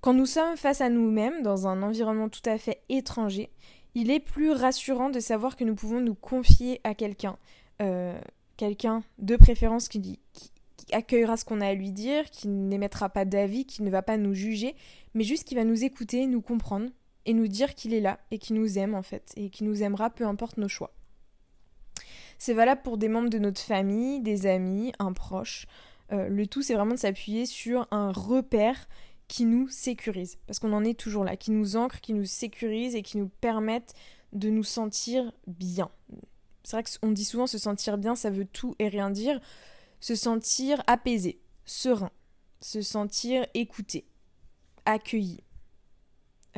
Quand 0.00 0.12
nous 0.12 0.26
sommes 0.26 0.56
face 0.56 0.80
à 0.80 0.88
nous-mêmes, 0.88 1.42
dans 1.42 1.68
un 1.68 1.82
environnement 1.82 2.28
tout 2.28 2.42
à 2.44 2.58
fait 2.58 2.82
étranger, 2.88 3.50
il 3.94 4.10
est 4.10 4.20
plus 4.20 4.50
rassurant 4.50 5.10
de 5.10 5.20
savoir 5.20 5.56
que 5.56 5.64
nous 5.64 5.74
pouvons 5.74 6.00
nous 6.00 6.14
confier 6.14 6.80
à 6.84 6.94
quelqu'un, 6.94 7.36
euh, 7.80 8.18
quelqu'un 8.56 9.02
de 9.18 9.36
préférence 9.36 9.88
qui, 9.88 10.18
qui 10.32 10.94
accueillera 10.94 11.36
ce 11.36 11.44
qu'on 11.44 11.60
a 11.60 11.68
à 11.68 11.74
lui 11.74 11.92
dire, 11.92 12.30
qui 12.30 12.48
n'émettra 12.48 13.08
pas 13.08 13.24
d'avis, 13.24 13.66
qui 13.66 13.82
ne 13.82 13.90
va 13.90 14.02
pas 14.02 14.16
nous 14.16 14.34
juger, 14.34 14.74
mais 15.14 15.24
juste 15.24 15.44
qui 15.44 15.54
va 15.54 15.64
nous 15.64 15.84
écouter, 15.84 16.26
nous 16.26 16.42
comprendre 16.42 16.88
et 17.24 17.34
nous 17.34 17.48
dire 17.48 17.74
qu'il 17.74 17.94
est 17.94 18.00
là 18.00 18.18
et 18.30 18.38
qu'il 18.38 18.56
nous 18.56 18.78
aime 18.78 18.94
en 18.94 19.02
fait, 19.02 19.32
et 19.36 19.50
qu'il 19.50 19.66
nous 19.66 19.82
aimera 19.82 20.10
peu 20.10 20.26
importe 20.26 20.56
nos 20.56 20.68
choix. 20.68 20.92
C'est 22.38 22.54
valable 22.54 22.82
pour 22.82 22.98
des 22.98 23.08
membres 23.08 23.30
de 23.30 23.38
notre 23.38 23.60
famille, 23.60 24.20
des 24.20 24.46
amis, 24.46 24.92
un 24.98 25.12
proche. 25.12 25.66
Euh, 26.12 26.28
le 26.28 26.46
tout, 26.46 26.60
c'est 26.60 26.74
vraiment 26.74 26.94
de 26.94 26.98
s'appuyer 26.98 27.46
sur 27.46 27.86
un 27.92 28.10
repère 28.10 28.88
qui 29.32 29.46
nous 29.46 29.66
sécurise. 29.68 30.36
Parce 30.46 30.58
qu'on 30.58 30.74
en 30.74 30.84
est 30.84 30.92
toujours 30.92 31.24
là, 31.24 31.38
qui 31.38 31.52
nous 31.52 31.76
ancre, 31.76 32.02
qui 32.02 32.12
nous 32.12 32.26
sécurise 32.26 32.94
et 32.94 33.02
qui 33.02 33.16
nous 33.16 33.30
permettent 33.40 33.94
de 34.34 34.50
nous 34.50 34.62
sentir 34.62 35.32
bien. 35.46 35.90
C'est 36.64 36.76
vrai 36.76 36.84
qu'on 37.00 37.12
dit 37.12 37.24
souvent 37.24 37.46
se 37.46 37.56
sentir 37.56 37.96
bien, 37.96 38.14
ça 38.14 38.28
veut 38.28 38.44
tout 38.44 38.74
et 38.78 38.88
rien 38.88 39.08
dire. 39.08 39.40
Se 40.00 40.14
sentir 40.14 40.82
apaisé, 40.86 41.40
serein, 41.64 42.10
se 42.60 42.82
sentir 42.82 43.46
écouté, 43.54 44.04
accueilli, 44.84 45.42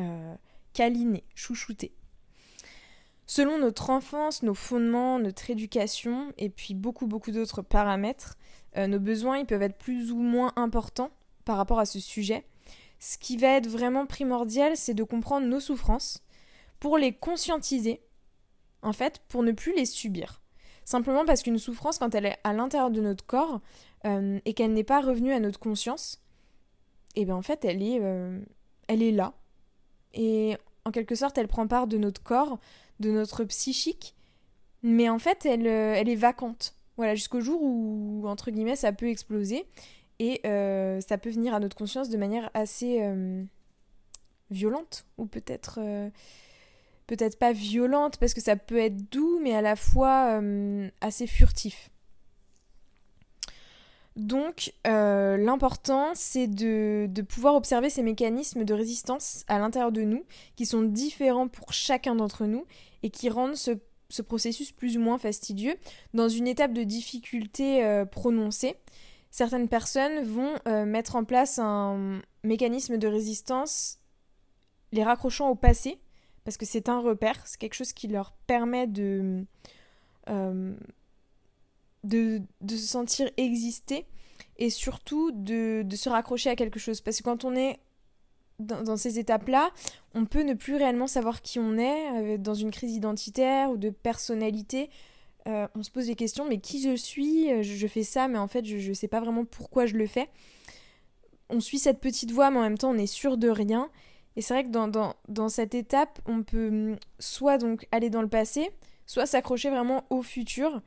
euh, 0.01 0.35
câliné, 0.73 1.23
chouchouté. 1.37 1.95
Selon 3.25 3.57
notre 3.61 3.91
enfance, 3.91 4.43
nos 4.43 4.55
fondements, 4.55 5.21
notre 5.21 5.49
éducation 5.49 6.33
et 6.39 6.51
puis 6.51 6.75
beaucoup 6.75 7.07
beaucoup 7.07 7.31
d'autres 7.31 7.63
paramètres, 7.63 8.37
euh, 8.77 8.89
nos 8.89 8.99
besoins 8.99 9.39
ils 9.39 9.47
peuvent 9.47 9.63
être 9.63 9.79
plus 9.79 10.11
ou 10.11 10.19
moins 10.19 10.53
importants 10.57 11.13
par 11.45 11.57
rapport 11.57 11.79
à 11.79 11.87
ce 11.87 12.01
sujet. 12.01 12.45
Ce 12.99 13.19
qui 13.19 13.37
va 13.37 13.49
être 13.49 13.69
vraiment 13.69 14.07
primordial, 14.07 14.77
c'est 14.77 14.95
de 14.95 15.05
comprendre 15.05 15.47
nos 15.47 15.61
souffrances 15.61 16.23
pour 16.81 16.99
les 16.99 17.13
conscientiser, 17.13 18.01
en 18.83 18.93
fait, 18.93 19.21
pour 19.29 19.43
ne 19.43 19.53
plus 19.53 19.75
les 19.75 19.87
subir. 19.87 20.43
Simplement 20.85 21.25
parce 21.25 21.43
qu'une 21.43 21.59
souffrance, 21.59 21.99
quand 21.99 22.15
elle 22.15 22.27
est 22.27 22.39
à 22.45 22.53
l'intérieur 22.53 22.91
de 22.91 23.01
notre 23.01 23.25
corps 23.25 23.61
euh, 24.07 24.39
et 24.45 24.53
qu'elle 24.53 24.73
n'est 24.73 24.85
pas 24.85 25.01
revenue 25.01 25.33
à 25.33 25.41
notre 25.41 25.59
conscience, 25.59 26.21
et 27.17 27.23
eh 27.23 27.25
bien 27.25 27.37
en 27.37 27.43
fait, 27.43 27.65
elle 27.65 27.83
est, 27.83 28.01
euh, 28.01 28.41
elle 28.89 29.03
est 29.03 29.13
là. 29.13 29.35
Et 30.13 30.57
en 30.85 30.91
quelque 30.91 31.15
sorte, 31.15 31.39
elle 31.39 31.49
prend 31.49 31.67
part 31.67 31.87
de 31.87 31.97
notre 31.97 32.23
corps, 32.23 32.59
de 33.01 33.11
notre 33.11 33.45
psychique, 33.45 34.15
mais 34.83 35.09
en 35.09 35.19
fait, 35.19 35.47
elle, 35.47 35.67
euh, 35.67 35.95
elle 35.95 36.09
est 36.09 36.17
vacante. 36.17 36.75
Voilà, 36.97 37.15
jusqu'au 37.15 37.41
jour 37.41 37.61
où, 37.63 38.25
entre 38.27 38.51
guillemets, 38.51 38.77
ça 38.77 38.93
peut 38.93 39.09
exploser 39.09 39.65
et 40.19 40.41
euh, 40.47 41.01
ça 41.01 41.19
peut 41.19 41.31
venir 41.31 41.55
à 41.55 41.61
notre 41.61 41.77
conscience 41.77 42.09
de 42.09 42.17
manière 42.17 42.51
assez 42.55 43.03
euh, 43.03 43.43
violente, 44.51 45.07
ou 45.19 45.27
peut-être 45.27 45.81
peut-être 47.07 47.39
pas 47.39 47.53
violente, 47.53 48.17
parce 48.19 48.35
que 48.35 48.41
ça 48.41 48.57
peut 48.57 48.79
être 48.79 49.11
doux, 49.11 49.39
mais 49.43 49.55
à 49.55 49.63
la 49.63 49.77
fois 49.77 50.41
assez 51.01 51.27
furtif. 51.27 51.91
Donc 54.17 54.73
euh, 54.87 55.37
l'important 55.37 56.13
c'est 56.15 56.47
de, 56.47 57.09
pouvoir 57.29 57.57
observer 57.57 57.91
ces 57.91 58.03
mécanismes 58.03 58.65
de 58.65 58.73
résistance 58.73 59.45
à 59.49 59.59
l'intérieur 59.59 59.91
de 59.91 60.03
nous 60.03 60.25
qui 60.55 60.67
sont 60.67 60.83
différents 60.83 61.49
pour 61.49 61.73
chacun 61.73 62.15
d'entre 62.15 62.47
nous 62.47 62.65
et 63.03 63.11
qui 63.11 63.29
rendent 63.29 63.57
ce, 63.57 63.73
processus 64.23 64.71
plus 64.71 64.97
ou 64.97 65.01
moins 65.01 65.19
fastidieux. 65.19 65.75
Dans 66.13 66.29
une 66.29 66.47
étape 66.47 66.73
de 66.73 66.85
difficulté 66.85 67.85
euh, 67.85 68.05
prononcée, 68.05 68.77
certaines 69.35 69.69
personnes 69.69 70.23
vont 70.23 70.55
euh, 70.69 70.85
mettre 70.85 71.17
en 71.17 71.25
place 71.25 71.59
un 71.59 72.21
mécanisme 72.45 72.99
de 72.99 73.09
résistance 73.09 73.99
les 74.93 75.03
raccrochant 75.03 75.49
au 75.49 75.57
passé 75.57 75.99
parce 76.45 76.57
que 76.57 76.65
c'est 76.65 76.89
un 76.89 77.01
repère, 77.01 77.45
c'est 77.45 77.59
quelque 77.59 77.75
chose 77.75 77.93
qui 77.93 78.07
leur 78.07 78.31
permet 78.47 78.87
de 78.87 79.45
de, 82.05 82.43
se 82.69 82.77
sentir 82.77 83.29
exister 83.37 84.07
et 84.59 84.71
surtout 84.71 85.33
de, 85.33 85.85
se 85.97 86.09
raccrocher 86.09 86.51
à 86.51 86.57
quelque 86.57 86.79
chose. 86.79 87.01
Parce 87.01 87.19
que 87.19 87.25
quand 87.25 87.45
on 87.45 87.57
est 87.57 87.81
dans, 88.61 88.97
ces 88.97 89.19
étapes-là, 89.19 89.73
on 90.15 90.27
peut 90.27 90.43
ne 90.43 90.55
plus 90.55 90.77
réellement 90.77 91.09
savoir 91.09 91.43
qui 91.43 91.59
on 91.59 91.77
est, 91.77 92.35
euh, 92.35 92.39
dans 92.39 92.55
une 92.55 92.71
crise 92.71 92.95
identitaire 92.95 93.71
ou 93.71 93.79
de 93.79 93.91
personnalité. 93.91 94.91
Euh, 95.47 95.69
on 95.75 95.83
se 95.83 95.91
pose 95.91 96.07
des 96.07 96.15
questions, 96.15 96.47
mais 96.49 96.59
qui 96.59 96.81
je 96.83 96.97
suis 96.97 97.53
euh, 97.53 97.63
je, 97.63 97.87
fais 97.87 98.03
ça, 98.03 98.29
mais 98.29 98.39
en 98.39 98.49
fait, 98.49 98.65
je 98.65 98.89
ne 98.89 98.95
sais 98.95 99.09
pas 99.09 99.21
vraiment 99.21 99.45
pourquoi 99.45 99.87
je 99.87 99.95
le 99.95 100.07
fais. 100.07 100.29
On 101.51 101.61
suit 101.61 101.79
cette 101.79 102.01
petite 102.01 102.31
voie, 102.31 102.51
mais 102.51 102.59
en 102.59 102.63
même 102.63 102.79
temps, 102.79 102.91
on 102.91 102.99
est 102.99 103.07
sûr 103.07 103.37
de 103.37 103.49
rien. 103.49 103.91
Et 104.37 104.43
c'est 104.43 104.55
vrai 104.55 104.65
que 104.65 104.71
dans, 105.29 105.49
cette 105.49 105.75
étape, 105.75 106.21
on 106.27 106.43
peut 106.43 106.69
hum, 106.69 106.97
soit 107.19 107.59
donc 107.59 107.87
aller 107.93 108.11
dans 108.11 108.23
le 108.23 108.29
passé, 108.29 108.71
soit 109.07 109.27
s'accrocher 109.27 109.71
vraiment 109.71 110.05
au 110.11 110.23
futur 110.23 110.81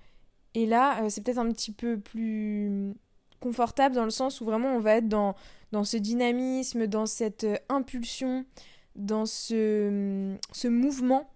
et 0.57 0.65
là, 0.65 1.03
euh, 1.03 1.09
c'est 1.09 1.21
peut-être 1.21 1.37
un 1.37 1.51
petit 1.51 1.71
peu 1.71 1.99
plus 1.99 2.95
confortable 3.39 3.93
dans 3.93 4.05
le 4.05 4.09
sens 4.09 4.41
où 4.41 4.45
vraiment 4.45 4.75
on 4.75 4.79
va 4.79 4.95
être 4.95 5.07
dans, 5.07 5.35
ce 5.83 5.97
dynamisme, 5.97 6.87
dans 6.87 7.05
cette 7.05 7.45
impulsion, 7.69 8.43
dans 8.95 9.27
ce, 9.27 10.35
ce 10.53 10.67
mouvement 10.67 11.29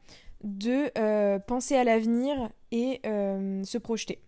de 0.44 0.92
euh, 0.98 1.40
penser 1.40 1.76
à 1.76 1.84
l'avenir 1.84 2.50
et 2.72 3.02
se 3.04 3.78
projeter. 3.78 4.22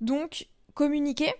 Donc, 0.00 0.46
communiquer, 0.74 1.32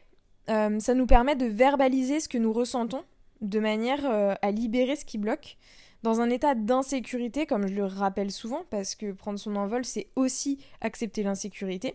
ça 0.48 0.94
nous 0.94 1.06
permet 1.06 1.36
de 1.36 1.46
verbaliser 1.46 2.18
ce 2.18 2.28
que 2.28 2.36
nous 2.36 2.52
ressentons 2.52 3.04
de 3.40 3.60
manière 3.60 4.04
à 4.42 4.50
libérer 4.50 4.96
ce 4.96 5.04
qui 5.04 5.18
bloque. 5.18 5.56
Dans 6.02 6.20
un 6.20 6.30
état 6.30 6.54
d'insécurité, 6.54 7.46
comme 7.46 7.66
je 7.68 7.74
le 7.74 7.84
rappelle 7.84 8.30
souvent, 8.30 8.64
parce 8.70 8.94
que 8.94 9.12
prendre 9.12 9.38
son 9.38 9.54
envol, 9.54 9.84
c'est 9.84 10.08
aussi 10.16 10.58
accepter 10.80 11.22
l'insécurité, 11.22 11.94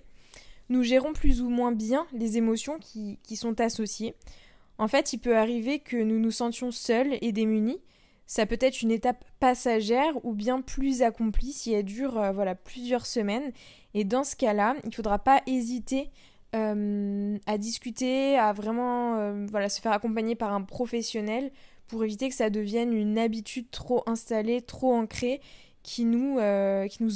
nous 0.70 0.84
gérons 0.84 1.14
plus 1.14 1.42
ou 1.42 1.50
moins 1.50 1.72
bien 1.72 2.06
les 2.14 2.38
émotions 2.38 2.78
qui, 2.80 3.18
sont 3.36 3.60
associées. 3.62 4.16
En 4.78 4.88
fait, 4.88 5.14
il 5.14 5.20
peut 5.20 5.38
arriver 5.38 5.80
que 5.80 5.98
nous 5.98 6.20
nous 6.20 6.32
sentions 6.32 6.72
seuls 6.72 7.18
et 7.22 7.32
démunis. 7.32 7.80
Ça 8.28 8.46
peut 8.46 8.58
être 8.60 8.82
une 8.82 8.92
étape 8.92 9.24
passagère 9.40 10.14
ou 10.26 10.34
bien 10.34 10.62
plus 10.62 11.02
accomplie 11.02 11.54
si 11.54 11.74
elle 11.74 11.86
dure 11.86 12.18
euh, 12.18 12.32
voilà, 12.32 12.56
plusieurs 12.56 13.06
semaines. 13.06 13.52
Et 13.94 14.04
dans 14.04 14.24
ce 14.24 14.36
cas-là, 14.36 14.76
il 14.84 14.90
ne 14.90 14.94
faudra 14.94 15.20
pas 15.20 15.42
hésiter 15.46 16.10
euh, 16.56 17.38
à 17.46 17.58
discuter, 17.58 18.38
à 18.38 18.52
vraiment 18.54 19.18
euh, 19.18 19.46
voilà, 19.50 19.70
se 19.70 19.80
faire 19.80 19.92
accompagner 19.92 20.36
par 20.36 20.54
un 20.54 20.62
professionnel 20.62 21.52
pour 21.88 22.04
éviter 22.04 22.30
que 22.30 22.36
ça 22.36 22.50
devienne 22.50 22.94
une 22.94 23.20
habitude 23.20 23.70
trop 23.70 24.04
installée, 24.08 24.62
trop 24.62 24.94
ancrée, 24.94 25.40
qui 25.84 26.04
nous, 26.06 26.40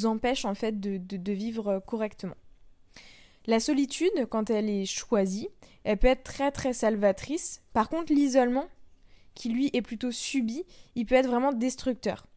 empêche 0.05 0.45
en 0.45 0.53
fait 0.53 0.79
de 0.79 1.31
vivre 1.31 1.81
correctement. 1.87 2.35
La 3.47 3.59
solitude, 3.59 4.27
quand 4.29 4.51
elle 4.51 4.69
est 4.69 4.85
choisie, 4.85 5.49
elle 5.83 5.97
peut 5.97 6.07
être 6.07 6.21
très 6.21 6.51
très 6.51 6.71
salvatrice. 6.71 7.63
Par 7.73 7.89
contre, 7.89 8.13
l'isolement, 8.13 8.67
qui 9.39 9.47
lui 9.47 9.69
est 9.71 9.81
plutôt 9.81 10.11
subi, 10.11 10.65
il 10.95 11.05
peut 11.05 11.15
être 11.15 11.29
vraiment 11.29 11.53
destructeur. 11.53 12.27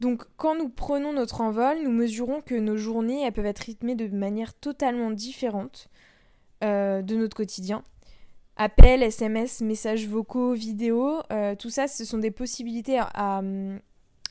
Donc 0.00 0.24
quand 0.36 0.56
nous 0.56 0.68
prenons 0.68 1.12
notre 1.12 1.40
envol, 1.40 1.78
nous 1.80 1.92
mesurons 1.92 2.40
que 2.40 2.56
nos 2.56 2.76
journées 2.76 3.22
elles 3.22 3.32
peuvent 3.32 3.46
être 3.46 3.60
rythmées 3.60 3.94
de 3.94 4.08
manière 4.08 4.52
totalement 4.52 5.12
différente 5.12 5.88
euh, 6.64 7.02
de 7.02 7.14
notre 7.14 7.36
quotidien. 7.36 7.84
Appels, 8.56 9.04
SMS, 9.04 9.60
messages 9.60 10.08
vocaux, 10.08 10.54
vidéos, 10.54 11.20
euh, 11.32 11.54
tout 11.54 11.70
ça, 11.70 11.86
ce 11.86 12.04
sont 12.04 12.18
des 12.18 12.32
possibilités 12.32 12.98
à, 12.98 13.40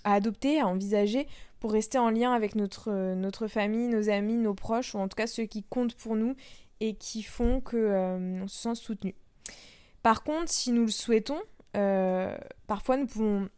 adopter, 0.03 0.59
à 0.59 0.67
envisager 0.67 1.25
pour 1.61 1.71
rester 1.71 1.99
en 1.99 2.09
lien 2.09 2.33
avec 2.33 2.55
notre, 2.55 2.91
euh, 2.91 3.15
notre 3.15 3.47
famille, 3.47 3.87
nos 3.87 4.09
amis, 4.09 4.35
nos 4.35 4.53
proches, 4.53 4.93
ou 4.93 4.99
en 4.99 5.07
tout 5.07 5.15
cas 5.15 5.27
ceux 5.27 5.45
qui 5.45 5.63
comptent 5.63 5.95
pour 5.95 6.17
nous 6.17 6.35
et 6.81 6.95
qui 6.95 7.23
font 7.23 7.61
qu'on 7.61 8.45
se 8.47 8.61
sent 8.61 8.75
soutenu. 8.75 9.15
Par 10.03 10.23
contre, 10.23 10.51
si 10.51 10.71
nous 10.71 10.85
le 10.85 10.91
souhaitons, 10.91 11.41
euh, 11.75 12.37
parfois 12.67 12.97
nous 12.97 13.07
pouvons 13.07 13.49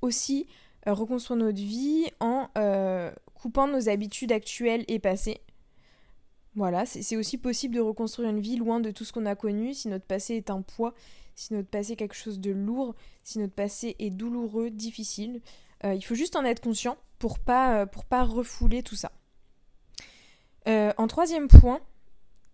aussi 0.00 0.46
reconstruire 0.86 1.38
notre 1.38 1.58
vie 1.58 2.06
en 2.20 2.48
coupant 3.34 3.68
nos 3.68 3.88
habitudes 3.88 4.32
actuelles 4.32 4.84
et 4.88 4.98
passées. 4.98 5.40
Voilà, 6.54 6.86
c'est 6.86 7.16
aussi 7.16 7.36
possible 7.36 7.74
de 7.74 7.80
reconstruire 7.80 8.30
une 8.30 8.40
vie 8.40 8.56
loin 8.56 8.80
de 8.80 8.90
tout 8.90 9.04
ce 9.04 9.12
qu'on 9.12 9.26
a 9.26 9.36
connu 9.36 9.74
si 9.74 9.88
notre 9.88 10.06
passé 10.06 10.34
est 10.34 10.50
un 10.50 10.62
poids, 10.62 10.94
si 11.34 11.52
notre 11.52 11.68
passé 11.68 11.92
est 11.92 11.96
quelque 11.96 12.16
chose 12.16 12.40
de 12.40 12.50
lourd, 12.50 12.94
si 13.22 13.38
notre 13.38 13.54
passé 13.54 13.94
est 13.98 14.10
douloureux, 14.10 14.70
difficile. 14.70 15.42
il 15.84 16.02
faut 16.02 16.14
juste 16.14 16.36
en 16.36 16.44
être 16.44 16.60
conscient 16.60 16.96
pour 17.18 17.38
pas, 17.38 17.80
euh, 17.80 17.86
pour 17.86 18.04
pas 18.04 18.24
refouler 18.24 18.82
tout 18.82 18.96
ça. 18.96 19.12
Euh, 20.68 20.92
en 20.96 21.06
troisième 21.06 21.48
point, 21.48 21.80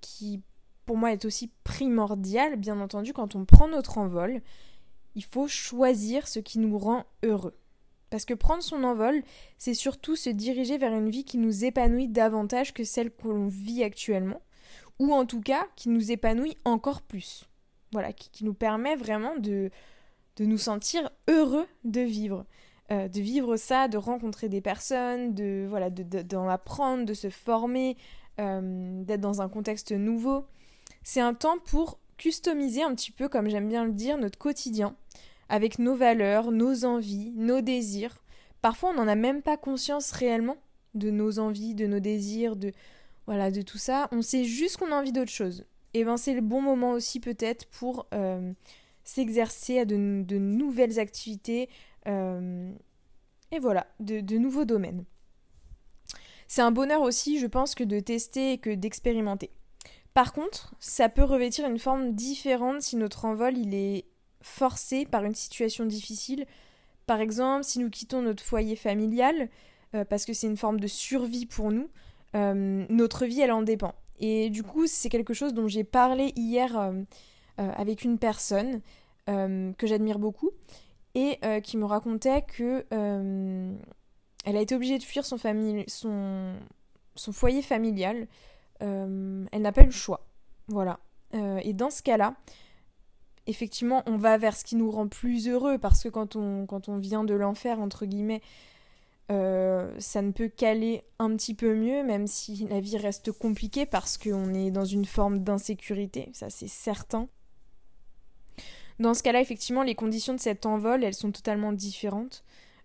qui 0.00 0.42
pour 0.86 0.96
moi 0.96 1.12
est 1.12 1.24
aussi 1.24 1.50
primordial, 1.64 2.56
bien 2.56 2.80
entendu, 2.80 3.12
quand 3.12 3.34
on 3.34 3.44
prend 3.44 3.68
notre 3.68 3.98
envol, 3.98 4.42
il 5.14 5.24
faut 5.24 5.48
choisir 5.48 6.28
ce 6.28 6.40
qui 6.40 6.58
nous 6.58 6.78
rend 6.78 7.04
heureux. 7.22 7.56
Parce 8.10 8.24
que 8.24 8.34
prendre 8.34 8.62
son 8.62 8.84
envol, 8.84 9.22
c'est 9.58 9.74
surtout 9.74 10.16
se 10.16 10.30
diriger 10.30 10.78
vers 10.78 10.92
une 10.92 11.08
vie 11.08 11.24
qui 11.24 11.38
nous 11.38 11.64
épanouit 11.64 12.08
davantage 12.08 12.72
que 12.72 12.84
celle 12.84 13.10
que 13.10 13.28
l'on 13.28 13.48
vit 13.48 13.82
actuellement, 13.82 14.40
ou 14.98 15.12
en 15.12 15.26
tout 15.26 15.40
cas 15.40 15.66
qui 15.76 15.88
nous 15.88 16.12
épanouit 16.12 16.56
encore 16.64 17.02
plus. 17.02 17.48
Voilà, 17.92 18.12
qui, 18.12 18.44
nous 18.44 18.54
permet 18.54 18.96
vraiment 18.96 19.36
de, 19.36 19.70
de 20.36 20.44
nous 20.44 20.58
sentir 20.58 21.10
heureux 21.28 21.66
de 21.84 22.00
vivre. 22.00 22.44
Euh, 22.90 23.08
de 23.08 23.20
vivre 23.20 23.56
ça, 23.56 23.88
de 23.88 23.96
rencontrer 23.96 24.48
des 24.48 24.60
personnes, 24.60 25.32
de 25.32 25.64
voilà, 25.68 25.88
d'en 25.88 26.48
apprendre, 26.48 27.06
de 27.06 27.14
se 27.14 27.30
former, 27.30 27.96
euh, 28.40 29.02
d'être 29.04 29.22
dans 29.22 29.40
un 29.40 29.48
contexte 29.48 29.92
nouveau. 29.92 30.44
C'est 31.04 31.20
un 31.20 31.34
temps 31.34 31.58
pour 31.58 32.00
customiser 32.16 32.82
un 32.82 32.94
petit 32.94 33.12
peu, 33.12 33.28
comme 33.28 33.48
j'aime 33.48 33.68
bien 33.68 33.84
le 33.84 33.92
dire, 33.92 34.18
notre 34.18 34.38
quotidien, 34.38 34.96
avec 35.48 35.78
nos 35.78 35.94
valeurs, 35.94 36.50
nos 36.50 36.84
envies, 36.84 37.32
nos 37.36 37.60
désirs. 37.60 38.22
Parfois, 38.62 38.90
on 38.90 38.94
n'en 38.94 39.08
a 39.08 39.14
même 39.14 39.42
pas 39.42 39.56
conscience 39.56 40.10
réellement 40.10 40.56
de 40.94 41.10
nos 41.10 41.38
envies, 41.38 41.74
de 41.74 41.86
nos 41.86 42.00
désirs, 42.00 42.56
de 42.56 42.72
voilà, 43.26 43.50
de 43.50 43.62
tout 43.62 43.78
ça. 43.78 44.08
On 44.12 44.22
sait 44.22 44.44
juste 44.44 44.78
qu'on 44.78 44.92
a 44.92 44.96
envie 44.96 45.12
d'autre 45.12 45.30
chose. 45.30 45.64
Et 45.92 46.04
ben, 46.04 46.16
c'est 46.16 46.34
le 46.34 46.40
bon 46.40 46.60
moment 46.60 46.92
aussi 46.92 47.20
peut-être 47.20 47.66
pour 47.66 48.06
euh, 48.12 48.52
s'exercer 49.04 49.78
à 49.78 49.84
de, 49.84 49.96
nouvelles 49.96 50.98
activités, 50.98 51.68
euh, 52.06 52.72
et 53.52 53.58
voilà, 53.58 53.86
de, 54.00 54.38
nouveaux 54.38 54.64
domaines. 54.64 55.04
C'est 56.48 56.62
un 56.62 56.72
bonheur 56.72 57.02
aussi, 57.02 57.38
je 57.38 57.46
pense, 57.46 57.74
que 57.74 57.84
de 57.84 58.00
tester 58.00 58.52
et 58.52 58.58
que 58.58 58.74
d'expérimenter. 58.74 59.50
Par 60.14 60.32
contre, 60.32 60.74
ça 60.78 61.08
peut 61.08 61.24
revêtir 61.24 61.66
une 61.66 61.78
forme 61.78 62.12
différente 62.12 62.82
si 62.82 62.96
notre 62.96 63.24
envol 63.24 63.58
il 63.58 63.74
est 63.74 64.06
forcé 64.40 65.06
par 65.06 65.24
une 65.24 65.34
situation 65.34 65.84
difficile. 65.84 66.46
Par 67.06 67.20
exemple, 67.20 67.64
si 67.64 67.78
nous 67.80 67.90
quittons 67.90 68.22
notre 68.22 68.42
foyer 68.42 68.76
familial, 68.76 69.48
euh, 69.94 70.04
parce 70.04 70.24
que 70.24 70.32
c'est 70.32 70.46
une 70.46 70.56
forme 70.56 70.80
de 70.80 70.86
survie 70.86 71.46
pour 71.46 71.72
nous, 71.72 71.88
euh, 72.36 72.86
notre 72.88 73.26
vie 73.26 73.40
elle 73.40 73.52
en 73.52 73.62
dépend. 73.62 73.94
Et 74.20 74.48
du 74.48 74.62
coup, 74.62 74.86
c'est 74.86 75.08
quelque 75.08 75.34
chose 75.34 75.54
dont 75.54 75.66
j'ai 75.68 75.84
parlé 75.84 76.32
hier 76.36 76.92
avec 77.56 78.04
une 78.04 78.16
personne 78.16 78.80
que 79.26 79.86
j'admire 79.86 80.20
beaucoup 80.20 80.52
et 81.14 81.38
euh, 81.44 81.60
qui 81.60 81.76
me 81.76 81.84
racontait 81.84 82.42
que 82.42 82.84
euh, 82.92 83.74
elle 84.44 84.56
a 84.56 84.60
été 84.60 84.74
obligée 84.74 84.98
de 84.98 85.02
fuir 85.02 85.24
son 85.24 85.38
foyer 87.32 87.62
familial. 87.62 88.26
Euh, 88.82 89.44
elle 89.52 89.62
n'a 89.62 89.72
pas 89.72 89.82
eu 89.82 89.86
le 89.86 89.90
choix. 89.90 90.26
Voilà. 90.68 90.98
et 91.32 91.74
dans 91.74 91.90
ce 91.90 92.02
cas-là, 92.02 92.34
effectivement, 93.46 94.02
on 94.06 94.16
va 94.16 94.38
vers 94.38 94.56
ce 94.56 94.64
qui 94.64 94.76
nous 94.76 94.90
rend 94.90 95.08
plus 95.08 95.46
heureux 95.46 95.76
parce 95.78 96.02
que 96.02 96.08
quand 96.08 96.36
on, 96.36 96.64
quand 96.64 96.88
on 96.88 96.96
vient 96.96 97.24
de 97.24 97.34
l'enfer, 97.34 97.80
entre 97.80 98.06
guillemets, 98.06 98.40
ça 99.28 100.22
ne 100.22 100.30
peut 100.32 100.48
qu'aller 100.48 101.02
un 101.18 101.36
petit 101.36 101.54
peu 101.54 101.74
mieux, 101.74 102.02
même 102.02 102.26
si 102.26 102.66
la 102.68 102.80
vie 102.80 102.96
reste 102.96 103.30
compliquée 103.32 103.84
parce 103.84 104.16
qu'on 104.16 104.54
est 104.54 104.70
dans 104.70 104.86
une 104.86 105.04
forme 105.04 105.40
d'insécurité, 105.40 106.30
ça 106.32 106.48
c'est 106.48 106.68
certain. 106.68 107.28
Dans 109.00 109.14
ce 109.14 109.22
cas-là, 109.22 109.40
effectivement, 109.40 109.82
les 109.82 109.94
conditions 109.94 110.34
de 110.34 110.40
cet 110.40 110.66
envol, 110.66 111.02
elles 111.02 111.14
sont 111.14 111.32
totalement 111.32 111.72
différentes. 111.72 112.44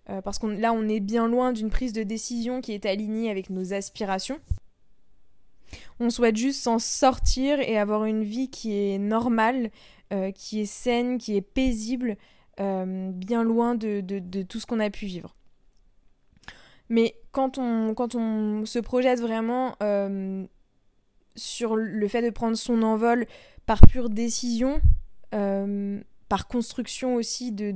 Euh, 0.10 0.22
parce 0.22 0.40
que 0.40 0.48
là, 0.48 0.74
on 0.74 0.88
est 0.88 1.00
bien 1.00 1.28
loin 1.28 1.52
d'une 1.52 1.70
prise 1.70 1.94
de 1.94 2.04
décision 2.04 2.62
qui 2.62 2.74
est 2.74 2.86
alignée 2.86 3.30
avec 3.30 3.50
nos 3.50 3.74
aspirations. 3.74 4.40
On 6.00 6.10
souhaite 6.10 6.36
juste 6.36 6.62
s'en 6.62 6.80
sortir 6.80 7.60
et 7.60 7.78
avoir 7.78 8.06
une 8.06 8.24
vie 8.24 8.50
qui 8.50 8.74
est 8.76 8.98
normale, 8.98 9.72
euh, 10.14 10.32
qui 10.32 10.62
est 10.62 10.66
saine, 10.66 11.18
qui 11.18 11.36
est 11.36 11.42
paisible, 11.42 12.18
euh, 12.60 13.12
bien 13.12 13.44
loin 13.44 13.76
de, 13.76 14.02
tout 14.44 14.60
ce 14.60 14.66
qu'on 14.66 14.80
a 14.80 14.90
pu 14.90 15.06
vivre. 15.06 15.36
Mais 16.90 17.16
quand 17.32 17.58
on, 17.58 18.66
se 18.66 18.80
projette 18.80 19.20
vraiment 19.20 19.76
sur 21.36 21.76
le 21.76 22.08
fait 22.08 22.22
de 22.22 22.30
prendre 22.30 22.58
son 22.58 22.82
envol 22.82 23.26
par 23.66 23.82
pure 23.82 24.10
décision, 24.10 24.82
euh, 25.36 26.02
par 26.28 26.48
construction 26.48 27.16
aussi 27.16 27.52
de, 27.52 27.72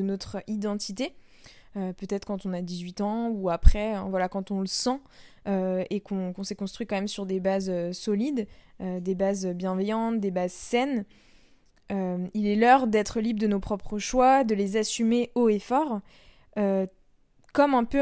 notre 0.00 0.42
identité. 0.46 1.14
Euh, 1.76 1.92
peut-être 1.92 2.24
quand 2.24 2.46
on 2.46 2.52
a 2.52 2.62
18 2.62 3.00
ans 3.00 3.28
ou 3.28 3.50
après, 3.50 3.92
hein, 3.92 4.06
voilà, 4.08 4.28
quand 4.28 4.50
on 4.50 4.60
le 4.60 4.66
sent 4.66 5.00
euh, 5.46 5.84
et 5.90 6.00
qu'on 6.00 6.32
s'est 6.42 6.54
construit 6.54 6.86
quand 6.86 6.96
même 6.96 7.08
sur 7.08 7.26
des 7.26 7.40
bases 7.40 7.92
solides, 7.92 8.46
des 8.80 9.14
bases 9.14 9.46
bienveillantes, 9.46 10.20
des 10.20 10.30
bases 10.30 10.52
saines. 10.52 11.06
il 11.90 12.46
est 12.46 12.56
l'heure 12.56 12.86
d'être 12.86 13.20
libre 13.20 13.40
de 13.40 13.46
nos 13.46 13.60
propres 13.60 13.98
choix, 13.98 14.44
de 14.44 14.54
les 14.54 14.76
assumer 14.76 15.30
haut 15.34 15.48
et 15.48 15.58
fort, 15.58 16.00
comme 17.54 17.74
un 17.74 17.84
peu, 17.84 18.00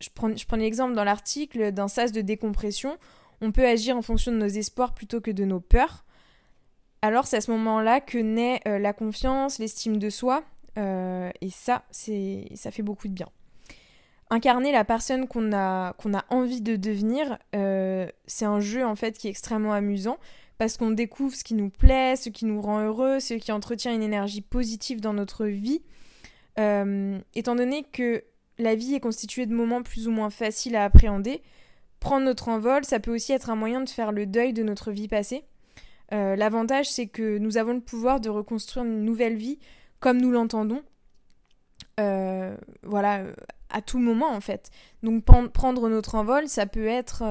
je 0.00 0.08
prends, 0.14 0.36
je 0.36 0.46
prends 0.46 0.56
l'exemple 0.56 0.94
dans 0.94 1.02
l'article 1.02 1.72
d'un 1.72 1.88
sas 1.88 2.12
de 2.12 2.20
décompression, 2.20 2.98
on 3.40 3.50
peut 3.50 3.66
agir 3.66 3.96
en 3.96 4.02
fonction 4.02 4.30
de 4.30 4.36
nos 4.36 4.46
espoirs 4.46 4.94
plutôt 4.94 5.20
que 5.20 5.32
de 5.32 5.44
nos 5.44 5.58
peurs 5.58 6.04
alors 7.02 7.26
c'est 7.26 7.36
à 7.36 7.40
ce 7.40 7.50
moment-là 7.50 8.00
que 8.00 8.18
naît 8.18 8.60
euh, 8.68 8.78
la 8.78 8.92
confiance, 8.92 9.58
l'estime 9.58 9.98
de 9.98 10.08
soi, 10.08 10.44
euh, 10.78 11.30
et 11.40 11.50
ça, 11.50 11.84
c'est, 11.90 12.48
ça 12.54 12.70
fait 12.70 12.82
beaucoup 12.82 13.08
de 13.08 13.12
bien. 13.12 13.28
Incarner 14.30 14.72
la 14.72 14.84
personne 14.84 15.28
qu'on 15.28 15.52
a, 15.52 15.92
qu'on 15.94 16.14
a 16.14 16.24
envie 16.30 16.62
de 16.62 16.76
devenir, 16.76 17.38
euh, 17.54 18.08
c'est 18.26 18.46
un 18.46 18.60
jeu 18.60 18.84
en 18.84 18.96
fait 18.96 19.18
qui 19.18 19.26
est 19.26 19.30
extrêmement 19.30 19.72
amusant 19.72 20.18
parce 20.56 20.76
qu'on 20.76 20.90
découvre 20.90 21.34
ce 21.34 21.44
qui 21.44 21.54
nous 21.54 21.70
plaît, 21.70 22.16
ce 22.16 22.30
qui 22.30 22.46
nous 22.46 22.60
rend 22.60 22.80
heureux, 22.80 23.20
ce 23.20 23.34
qui 23.34 23.52
entretient 23.52 23.92
une 23.92 24.02
énergie 24.02 24.40
positive 24.40 25.00
dans 25.00 25.12
notre 25.12 25.46
vie. 25.46 25.82
étant 26.56 27.54
donné 27.54 27.84
que 27.92 28.24
la 28.58 28.74
vie 28.74 28.94
est 28.94 29.00
constituée 29.00 29.46
de 29.46 29.54
moments 29.54 29.82
plus 29.82 30.08
ou 30.08 30.10
moins 30.10 30.30
faciles 30.30 30.76
à 30.76 30.84
appréhender, 30.84 31.42
prendre 32.00 32.24
notre 32.24 32.48
envol, 32.48 32.84
ça 32.84 33.00
peut 33.00 33.14
aussi 33.14 33.32
être 33.32 33.50
un 33.50 33.56
moyen 33.56 33.80
de 33.80 33.88
faire 33.88 34.12
le 34.12 34.26
deuil 34.26 34.52
de 34.52 34.62
notre 34.62 34.92
vie 34.92 35.08
passée 35.08 35.44
euh, 36.12 36.36
l'avantage, 36.36 36.90
c'est 36.90 37.06
que 37.06 37.38
nous 37.38 37.56
avons 37.56 37.72
le 37.72 37.80
pouvoir 37.80 38.20
de 38.20 38.28
reconstruire 38.28 38.84
une 38.84 39.04
nouvelle 39.04 39.36
vie 39.36 39.58
comme 40.02 40.20
nous 40.20 40.30
l'entendons. 40.30 40.82
voilà, 42.82 43.24
à 43.70 43.80
tout 43.80 43.98
moment 43.98 44.28
en 44.28 44.42
fait. 44.42 44.70
Donc 45.02 45.24
prendre 45.24 45.88
notre 45.88 46.14
envol, 46.14 46.46
ça 46.48 46.66
peut 46.66 46.86
être 46.86 47.22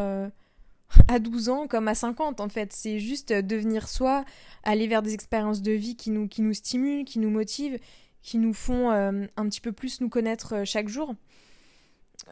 à 1.08 1.20
12 1.20 1.50
ans 1.50 1.68
comme 1.68 1.88
à 1.88 1.96
50 1.96 2.40
en 2.40 2.50
fait. 2.50 2.74
C'est 2.74 3.00
juste 3.00 3.32
devenir 3.32 3.88
soi, 3.88 4.26
aller 4.64 4.88
vers 4.88 5.02
des 5.02 5.14
expériences 5.14 5.62
de 5.62 5.72
vie 5.72 5.96
qui 5.96 6.12
nous, 6.12 6.54
stimulent, 6.54 7.06
qui 7.06 7.20
nous 7.20 7.30
motivent, 7.30 7.80
qui 8.22 8.38
nous 8.38 8.54
font 8.54 8.92
euh, 8.92 9.26
un 9.36 9.50
petit 9.50 9.62
peu 9.62 9.72
plus 9.72 10.02
nous 10.02 10.10
connaître 10.10 10.56
euh, 10.56 10.66
chaque 10.66 10.88
jour. 10.88 11.16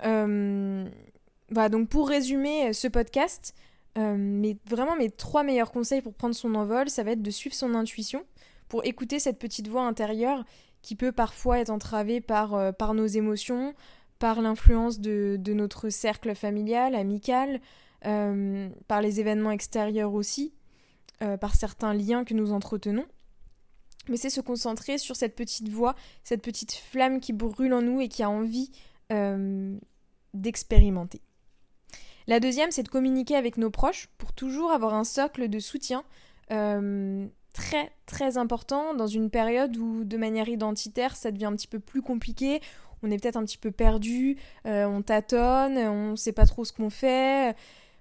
Euh, 0.06 0.88
voilà, 1.50 1.70
donc 1.70 1.90
pour 1.90 2.10
résumer 2.10 2.74
ce 2.74 2.88
podcast, 2.88 3.56
vraiment 3.96 4.96
mes 4.96 5.10
trois 5.10 5.44
meilleurs 5.44 5.72
conseils 5.72 6.02
pour 6.02 6.14
prendre 6.14 6.36
son 6.36 6.56
envol, 6.56 6.90
ça 6.90 7.04
va 7.04 7.12
être 7.12 7.22
de 7.22 7.32
suivre 7.32 7.56
son 7.56 7.76
intuition, 7.76 8.24
pour 8.70 8.86
écouter 8.86 9.20
cette 9.20 9.40
petite 9.40 9.68
voix 9.68 9.84
intérieure 9.84 10.46
qui 10.82 10.96
peut 10.96 11.12
parfois 11.12 11.60
être 11.60 11.70
entravée 11.70 12.22
par, 12.22 12.74
par 12.76 12.94
nos 12.94 13.06
émotions, 13.06 13.76
par 14.20 14.42
l'influence 14.42 15.00
de, 15.00 15.40
notre 15.48 15.90
cercle 15.90 16.36
familial, 16.36 16.94
amical, 16.94 17.62
euh, 18.06 18.70
par 18.88 19.02
les 19.02 19.20
événements 19.20 19.52
extérieurs 19.52 20.14
aussi, 20.14 20.54
euh, 21.22 21.38
par 21.38 21.56
certains 21.56 21.94
liens 21.94 22.26
que 22.26 22.34
nous 22.34 22.52
entretenons. 22.52 23.06
Mais 24.10 24.18
c'est 24.18 24.30
se 24.30 24.42
concentrer 24.42 24.98
sur 24.98 25.16
cette 25.16 25.36
petite 25.36 25.70
voix, 25.70 25.96
cette 26.24 26.42
petite 26.42 26.74
flamme 26.74 27.20
qui 27.20 27.34
brûle 27.34 27.74
en 27.74 27.82
nous 27.82 28.02
et 28.02 28.10
qui 28.10 28.24
a 28.24 28.30
envie 28.30 28.72
euh, 29.12 29.78
d'expérimenter. 30.34 31.22
La 32.28 32.40
deuxième, 32.40 32.72
c'est 32.72 32.84
de 32.84 32.90
communiquer 32.90 33.36
avec 33.36 33.58
nos 33.58 33.72
proches 33.72 34.08
pour 34.18 34.34
toujours 34.34 34.72
avoir 34.72 34.94
un 34.94 35.04
socle 35.04 35.48
de 35.48 35.60
soutien 35.60 36.04
très 37.60 37.92
très 38.06 38.38
important 38.38 38.94
dans 38.94 39.08
une 39.08 39.30
période 39.30 39.76
où 39.78 40.04
de 40.04 40.18
manière 40.18 40.48
identitaire 40.50 41.16
ça 41.16 41.32
devient 41.32 41.46
un 41.46 41.56
petit 41.56 41.68
peu 41.68 41.80
plus 41.80 42.02
compliqué, 42.02 42.62
on 43.04 43.12
est 43.12 43.18
peut-être 43.18 43.38
un 43.38 43.44
petit 43.44 43.58
peu 43.58 43.72
perdu, 43.72 44.38
on 44.66 45.02
tâtonne, 45.02 45.78
on 45.78 46.12
ne 46.12 46.16
sait 46.16 46.34
pas 46.34 46.46
trop 46.46 46.66
ce 46.66 46.74
qu'on 46.74 46.90
fait, 46.90 47.56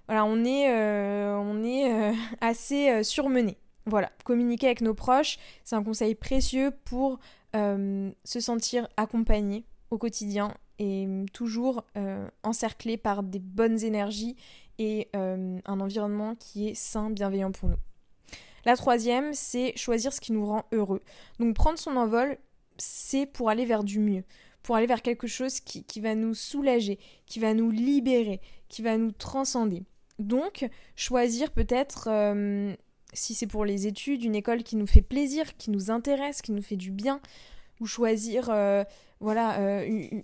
voilà, 0.09 0.25
on 0.25 0.43
est, 0.43 0.67
euh, 0.71 1.35
on 1.37 1.63
est 1.63 1.93
euh, 1.93 2.13
assez 2.41 2.89
euh, 2.89 3.03
surmené. 3.03 3.57
Voilà, 3.85 4.11
communiquer 4.23 4.65
avec 4.65 4.81
nos 4.81 4.95
proches, 4.95 5.37
c'est 5.63 5.75
un 5.75 5.83
conseil 5.83 6.15
précieux 6.15 6.71
pour 6.83 7.19
se 7.53 8.39
sentir 8.39 8.87
accompagné 8.95 9.65
au 9.89 9.97
quotidien 9.97 10.53
et 10.77 11.07
toujours 11.33 11.83
encerclé 12.43 12.95
par 12.95 13.23
des 13.23 13.39
bonnes 13.39 13.83
énergies 13.83 14.35
et 14.77 15.09
un 15.15 15.79
environnement 15.79 16.35
qui 16.35 16.67
est 16.67 16.75
sain, 16.75 17.09
bienveillant 17.09 17.51
pour 17.51 17.69
nous. 17.69 17.88
La 18.65 18.75
troisième, 18.75 19.33
c'est 19.33 19.75
choisir 19.77 20.13
ce 20.13 20.21
qui 20.21 20.31
nous 20.31 20.45
rend 20.45 20.65
heureux. 20.71 21.01
Donc 21.39 21.55
prendre 21.55 21.79
son 21.79 21.95
envol, 21.95 22.37
c'est 22.77 23.25
pour 23.25 23.49
aller 23.49 23.65
vers 23.65 23.83
du 23.83 23.99
mieux, 23.99 24.23
pour 24.63 24.75
aller 24.75 24.87
vers 24.87 25.01
quelque 25.01 25.27
chose 25.27 25.59
qui, 25.59 25.99
va 25.99 26.15
nous 26.15 26.33
soulager, 26.33 26.99
qui 27.25 27.39
va 27.39 27.53
nous 27.53 27.71
libérer, 27.71 28.41
qui 28.67 28.81
va 28.81 28.97
nous 28.97 29.11
transcender. 29.11 29.83
Donc, 30.17 30.67
choisir 30.95 31.51
peut-être, 31.51 32.09
euh, 32.11 32.75
si 33.13 33.33
c'est 33.33 33.47
pour 33.47 33.63
les 33.63 33.87
études, 33.87 34.23
une 34.23 34.35
école 34.35 34.63
qui 34.63 34.75
nous 34.75 34.87
fait 34.87 35.01
plaisir, 35.01 35.55
qui 35.57 35.71
nous 35.71 35.91
intéresse, 35.91 36.41
qui 36.41 36.51
nous 36.51 36.61
fait 36.61 36.75
du 36.75 36.91
bien, 36.91 37.21
ou 37.79 37.85
choisir, 37.85 38.49
euh, 38.49 38.83
voilà, 39.21 39.59
euh, 39.59 40.21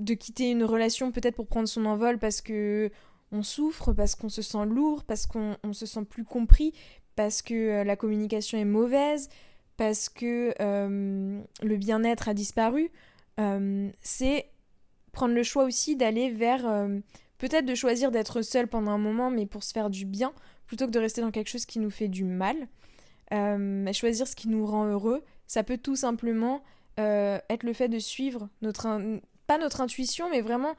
de 0.00 0.14
quitter 0.14 0.50
une 0.50 0.64
relation 0.64 1.12
peut-être 1.12 1.36
pour 1.36 1.46
prendre 1.46 1.68
son 1.68 1.84
envol 1.84 2.18
parce 2.18 2.40
que 2.40 2.90
on 3.30 3.42
souffre, 3.42 3.92
parce 3.92 4.14
qu'on 4.14 4.28
se 4.28 4.42
sent 4.42 4.64
lourd, 4.64 5.04
parce 5.04 5.26
qu'on 5.26 5.72
se 5.72 5.86
sent 5.86 6.04
plus 6.08 6.24
compris, 6.24 6.72
parce 7.18 7.42
que 7.42 7.82
la 7.82 7.96
communication 7.96 8.56
est 8.58 8.64
mauvaise, 8.64 9.28
parce 9.76 10.08
que 10.08 10.54
le 10.58 11.76
bien-être 11.76 12.28
a 12.28 12.34
disparu. 12.34 12.92
c'est 14.00 14.46
prendre 15.10 15.34
le 15.34 15.42
choix 15.42 15.64
aussi 15.64 15.96
d'aller 15.96 16.30
vers 16.30 16.64
Peut-être 17.38 17.66
de 17.66 17.74
choisir 17.76 18.10
d'être 18.10 18.42
seul 18.42 18.66
pendant 18.66 18.90
un 18.90 18.98
moment, 18.98 19.30
mais 19.30 19.46
pour 19.46 19.62
se 19.62 19.72
faire 19.72 19.90
du 19.90 20.04
bien, 20.04 20.32
plutôt 20.66 20.86
que 20.86 20.90
de 20.90 20.98
rester 20.98 21.20
dans 21.20 21.30
quelque 21.30 21.48
chose 21.48 21.66
qui 21.66 21.78
nous 21.78 21.90
fait 21.90 22.08
du 22.08 22.24
mal. 22.24 22.56
Euh, 23.32 23.92
choisir 23.92 24.26
ce 24.26 24.34
qui 24.34 24.48
nous 24.48 24.66
rend 24.66 24.86
heureux, 24.86 25.22
ça 25.46 25.62
peut 25.62 25.78
tout 25.78 25.94
simplement 25.94 26.62
euh, 26.98 27.38
être 27.48 27.62
le 27.62 27.72
fait 27.72 27.88
de 27.88 28.00
suivre 28.00 28.48
notre, 28.60 29.00
pas 29.46 29.58
notre 29.58 29.80
intuition, 29.80 30.28
mais 30.30 30.40
vraiment 30.40 30.74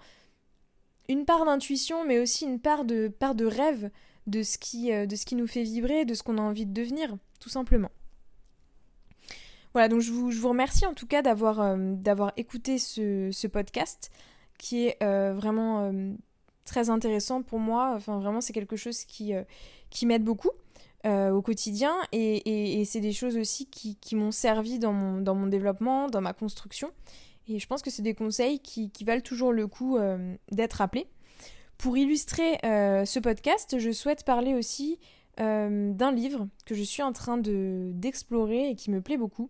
une 1.08 1.26
part 1.26 1.46
d'intuition, 1.46 2.06
mais 2.06 2.20
aussi 2.20 2.46
une 2.46 2.60
part 2.60 2.84
de, 2.84 3.08
part 3.08 3.36
de 3.36 3.46
rêve 3.46 3.90
de 4.30 4.44
ce, 4.44 4.58
qui, 4.58 4.92
euh, 4.94 5.06
de 5.06 5.16
ce 5.16 5.26
qui 5.26 5.36
nous 5.36 5.48
fait 5.48 5.64
vibrer, 5.64 6.06
de 6.06 6.14
ce 6.14 6.24
qu'on 6.24 6.38
a 6.38 6.42
envie 6.42 6.66
de 6.66 6.74
devenir, 6.74 7.16
tout 7.40 7.50
simplement. 7.50 7.92
Voilà, 9.74 9.88
donc 9.88 10.02
je 10.02 10.12
vous, 10.12 10.32
je 10.32 10.40
vous 10.40 10.50
remercie 10.50 10.86
en 10.86 10.94
tout 10.94 11.06
cas 11.06 11.22
d'avoir 11.22 11.78
d'avoir 11.78 12.34
écouté 12.38 12.80
ce, 12.80 13.30
ce, 13.32 13.46
podcast 13.46 14.10
qui 14.58 14.88
est 14.88 14.98
vraiment 15.00 15.92
très 16.70 16.90
intéressant 16.90 17.42
pour 17.42 17.60
moi. 17.60 17.94
Enfin, 17.96 18.20
vraiment, 18.20 18.42
c'est 18.42 18.54
quelque 18.54 18.76
chose 18.76 19.04
qui, 19.04 19.34
euh, 19.34 19.44
qui 19.90 20.06
m'aide 20.06 20.24
beaucoup. 20.24 20.52
Euh, 21.06 21.32
au 21.32 21.42
quotidien 21.42 21.96
et, 22.12 22.84
c'est 22.84 23.00
des 23.00 23.14
choses 23.14 23.38
aussi 23.38 23.68
qui, 23.68 24.16
m'ont 24.18 24.32
servi 24.32 24.80
dans 24.80 24.92
mon, 24.92 25.22
dans 25.22 25.34
mon 25.34 25.48
développement, 25.48 26.08
dans 26.08 26.22
ma 26.22 26.34
construction. 26.34 26.92
Et 27.48 27.58
je 27.58 27.68
pense 27.68 27.82
que 27.82 27.90
c'est 27.90 28.02
des 28.02 28.14
conseils 28.14 28.60
qui, 28.60 28.92
valent 29.04 29.22
toujours 29.22 29.54
le 29.54 29.68
coup 29.68 29.98
euh, 29.98 30.36
d'être 30.52 30.74
rappelés. 30.74 31.08
Pour 31.80 31.98
illustrer 31.98 32.60
ce 32.62 33.20
podcast, 33.20 33.80
je 33.80 33.92
souhaite 33.92 34.26
parler 34.26 34.54
aussi 34.54 35.00
d'un 35.38 36.12
livre 36.12 36.48
que 36.66 36.76
je 36.76 36.84
suis 36.84 37.02
en 37.02 37.14
train 37.14 37.38
d'explorer 37.38 38.70
et 38.70 38.76
qui 38.76 38.92
me 38.92 39.02
plaît 39.02 39.18
beaucoup. 39.18 39.50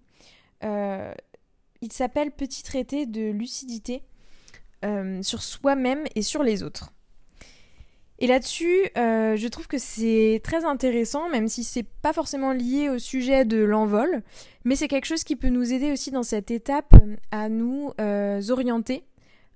il 0.61 1.91
s'appelle 1.91 2.31
Petit 2.31 2.61
traité 2.61 3.07
de 3.07 3.31
lucidité 3.31 4.03
sur 5.23 5.41
soi-même 5.41 6.03
et 6.13 6.21
sur 6.21 6.43
les 6.43 6.61
autres. 6.61 6.93
Et 8.21 8.27
là-dessus, 8.27 8.89
euh, 8.97 9.37
je 9.37 9.47
trouve 9.47 9.67
que 9.67 9.77
c'est 9.77 10.41
très 10.43 10.65
intéressant, 10.65 11.29
même 11.29 11.47
si 11.47 11.63
c'est 11.63 11.85
pas 12.01 12.11
forcément 12.11 12.51
lié 12.51 12.89
au 12.89 12.99
sujet 12.99 13.45
de 13.45 13.63
l'envol, 13.63 14.23
mais 14.65 14.75
c'est 14.75 14.89
quelque 14.89 15.05
chose 15.05 15.23
qui 15.23 15.37
peut 15.37 15.47
nous 15.47 15.71
aider 15.71 15.93
aussi 15.93 16.11
dans 16.11 16.23
cette 16.23 16.51
étape 16.51 16.93
à 17.31 17.47
nous 17.47 17.93
euh, 18.01 18.41
orienter, 18.49 19.05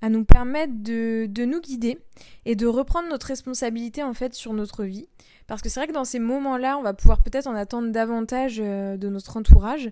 à 0.04 0.10
nous 0.10 0.26
permettre 0.26 0.74
de, 0.76 1.28
de, 1.30 1.46
nous 1.46 1.62
guider 1.62 1.98
et 2.46 2.56
de 2.56 2.68
reprendre 2.68 3.10
notre 3.10 3.28
responsabilité 3.28 4.04
en 4.04 4.14
fait 4.14 4.34
sur 4.34 4.54
notre 4.54 4.84
vie. 4.84 5.08
Parce 5.48 5.62
que 5.62 5.70
c'est 5.70 5.80
vrai 5.80 5.88
que 5.88 5.94
dans 5.94 6.04
ces 6.04 6.20
moments-là, 6.20 6.78
on 6.78 6.84
va 6.84 6.94
pouvoir 6.94 7.24
peut-être 7.24 7.48
en 7.48 7.56
attendre 7.56 7.92
davantage 7.92 8.60
euh, 8.60 8.98
de 8.98 9.10
notre 9.10 9.38
entourage, 9.38 9.90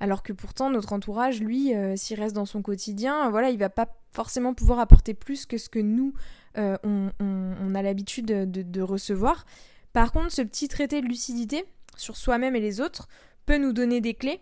alors 0.00 0.22
que 0.22 0.32
pourtant 0.32 0.70
notre 0.70 0.92
entourage, 0.92 1.40
lui, 1.40 1.72
s'il 1.96 2.20
reste 2.20 2.36
dans 2.36 2.46
son 2.46 2.62
quotidien, 2.62 3.30
voilà, 3.30 3.50
il 3.50 3.58
va 3.58 3.68
pas 3.68 3.88
forcément 4.12 4.54
pouvoir 4.54 4.78
apporter 4.78 5.12
plus 5.12 5.44
que 5.44 5.58
ce 5.58 5.68
que 5.68 5.80
nous 5.80 6.14
euh, 6.58 6.76
on, 6.84 7.74
a 7.74 7.82
l'habitude 7.82 8.26
de, 8.26 8.80
recevoir. 8.80 9.44
Par 9.92 10.12
contre, 10.12 10.32
ce 10.32 10.42
petit 10.42 10.68
traité 10.68 11.00
de 11.00 11.06
lucidité 11.06 11.64
sur 11.96 12.16
soi-même 12.16 12.56
et 12.56 12.60
les 12.60 12.80
autres 12.80 13.08
peut 13.46 13.58
nous 13.58 13.72
donner 13.72 14.00
des 14.00 14.14
clés 14.14 14.40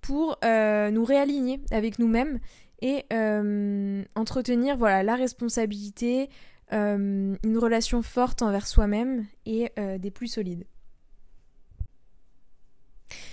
pour 0.00 0.38
euh, 0.44 0.90
nous 0.90 1.04
réaligner 1.04 1.60
avec 1.70 1.98
nous-mêmes 1.98 2.38
et 2.80 3.04
euh, 3.12 4.04
entretenir 4.14 4.76
voilà, 4.76 5.02
la 5.02 5.14
responsabilité, 5.14 6.28
une 6.72 7.58
relation 7.58 8.02
forte 8.02 8.42
envers 8.42 8.66
soi-même 8.66 9.24
et 9.44 9.70
des 9.98 10.10
plus 10.10 10.26
solides. 10.26 10.64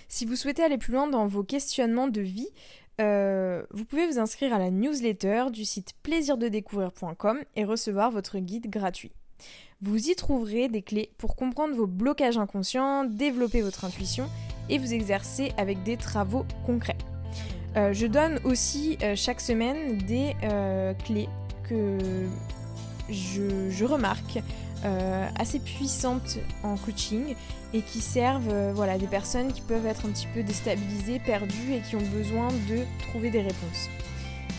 Si 0.07 0.25
vous 0.25 0.35
souhaitez 0.35 0.61
aller 0.61 0.77
plus 0.77 0.93
loin 0.93 1.07
dans 1.07 1.25
vos 1.25 1.43
questionnements 1.43 2.07
de 2.07 2.21
vie, 2.21 2.49
euh, 3.01 3.63
vous 3.71 3.85
pouvez 3.85 4.05
vous 4.05 4.19
inscrire 4.19 4.53
à 4.53 4.59
la 4.59 4.69
newsletter 4.69 5.45
du 5.51 5.65
site 5.65 5.93
plaisirdedécouvrir.com 6.03 7.39
et 7.55 7.65
recevoir 7.65 8.11
votre 8.11 8.39
guide 8.39 8.69
gratuit. 8.69 9.11
Vous 9.81 10.09
y 10.09 10.15
trouverez 10.15 10.69
des 10.69 10.81
clés 10.81 11.11
pour 11.17 11.35
comprendre 11.35 11.75
vos 11.75 11.87
blocages 11.87 12.37
inconscients, 12.37 13.03
développer 13.03 13.61
votre 13.61 13.83
intuition 13.83 14.29
et 14.69 14.77
vous 14.77 14.93
exercer 14.93 15.51
avec 15.57 15.83
des 15.83 15.97
travaux 15.97 16.45
concrets. 16.65 16.97
Euh, 17.75 17.93
je 17.93 18.05
donne 18.07 18.39
aussi 18.43 18.97
euh, 19.01 19.15
chaque 19.15 19.41
semaine 19.41 19.97
des 19.97 20.35
clés 21.03 21.29
que 21.67 21.97
je 23.09 23.85
remarque 23.85 24.39
euh, 24.85 25.29
assez 25.39 25.59
puissantes 25.59 26.39
en 26.61 26.75
coaching 26.75 27.35
et 27.73 27.81
qui 27.81 28.01
servent 28.01 28.49
euh, 28.51 28.73
voilà, 28.75 28.97
des 28.97 29.07
personnes 29.07 29.53
qui 29.53 29.61
peuvent 29.61 29.85
être 29.85 30.05
un 30.05 30.09
petit 30.09 30.27
peu 30.33 30.43
déstabilisées, 30.43 31.19
perdues 31.19 31.73
et 31.73 31.79
qui 31.79 31.95
ont 31.95 32.05
besoin 32.13 32.49
de 32.67 32.79
trouver 33.07 33.29
des 33.29 33.39
réponses. 33.39 33.89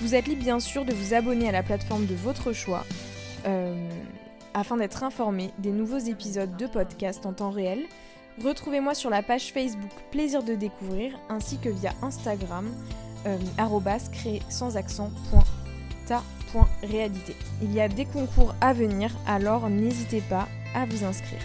Vous 0.01 0.15
êtes 0.15 0.27
libre 0.27 0.43
bien 0.43 0.61
sûr 0.61 0.87
de 0.87 0.95
vous 0.95 1.13
abonner 1.13 1.51
à 1.51 1.53
la 1.53 1.63
plateforme 1.63 2.07
de 2.07 2.15
votre 2.15 2.55
choix 2.55 2.87
euh, 3.45 3.91
afin 4.55 4.79
d'être 4.79 5.05
informé 5.05 5.51
des 5.59 5.73
nouveaux 5.73 5.99
épisodes 5.99 6.57
de 6.57 6.67
podcast 6.67 7.27
en 7.27 7.35
temps 7.35 7.51
réel. 7.51 7.83
Retrouvez-moi 8.43 8.95
sur 8.95 9.11
la 9.11 9.23
page 9.23 9.53
Facebook 9.53 9.93
Plaisir 10.11 10.43
de 10.43 10.55
découvrir 10.55 11.19
ainsi 11.29 11.59
que 11.59 11.69
via 11.69 11.93
Instagram 12.01 12.67
créer 14.11 14.43
sans 14.49 14.77
accent 14.77 15.11
réalité. 16.83 17.35
Il 17.63 17.73
y 17.73 17.81
a 17.81 17.89
des 17.89 18.05
concours 18.05 18.55
à 18.61 18.73
venir, 18.73 19.11
alors 19.27 19.69
n'hésitez 19.69 20.21
pas 20.21 20.49
à 20.75 20.87
vous 20.87 21.05
inscrire. 21.05 21.43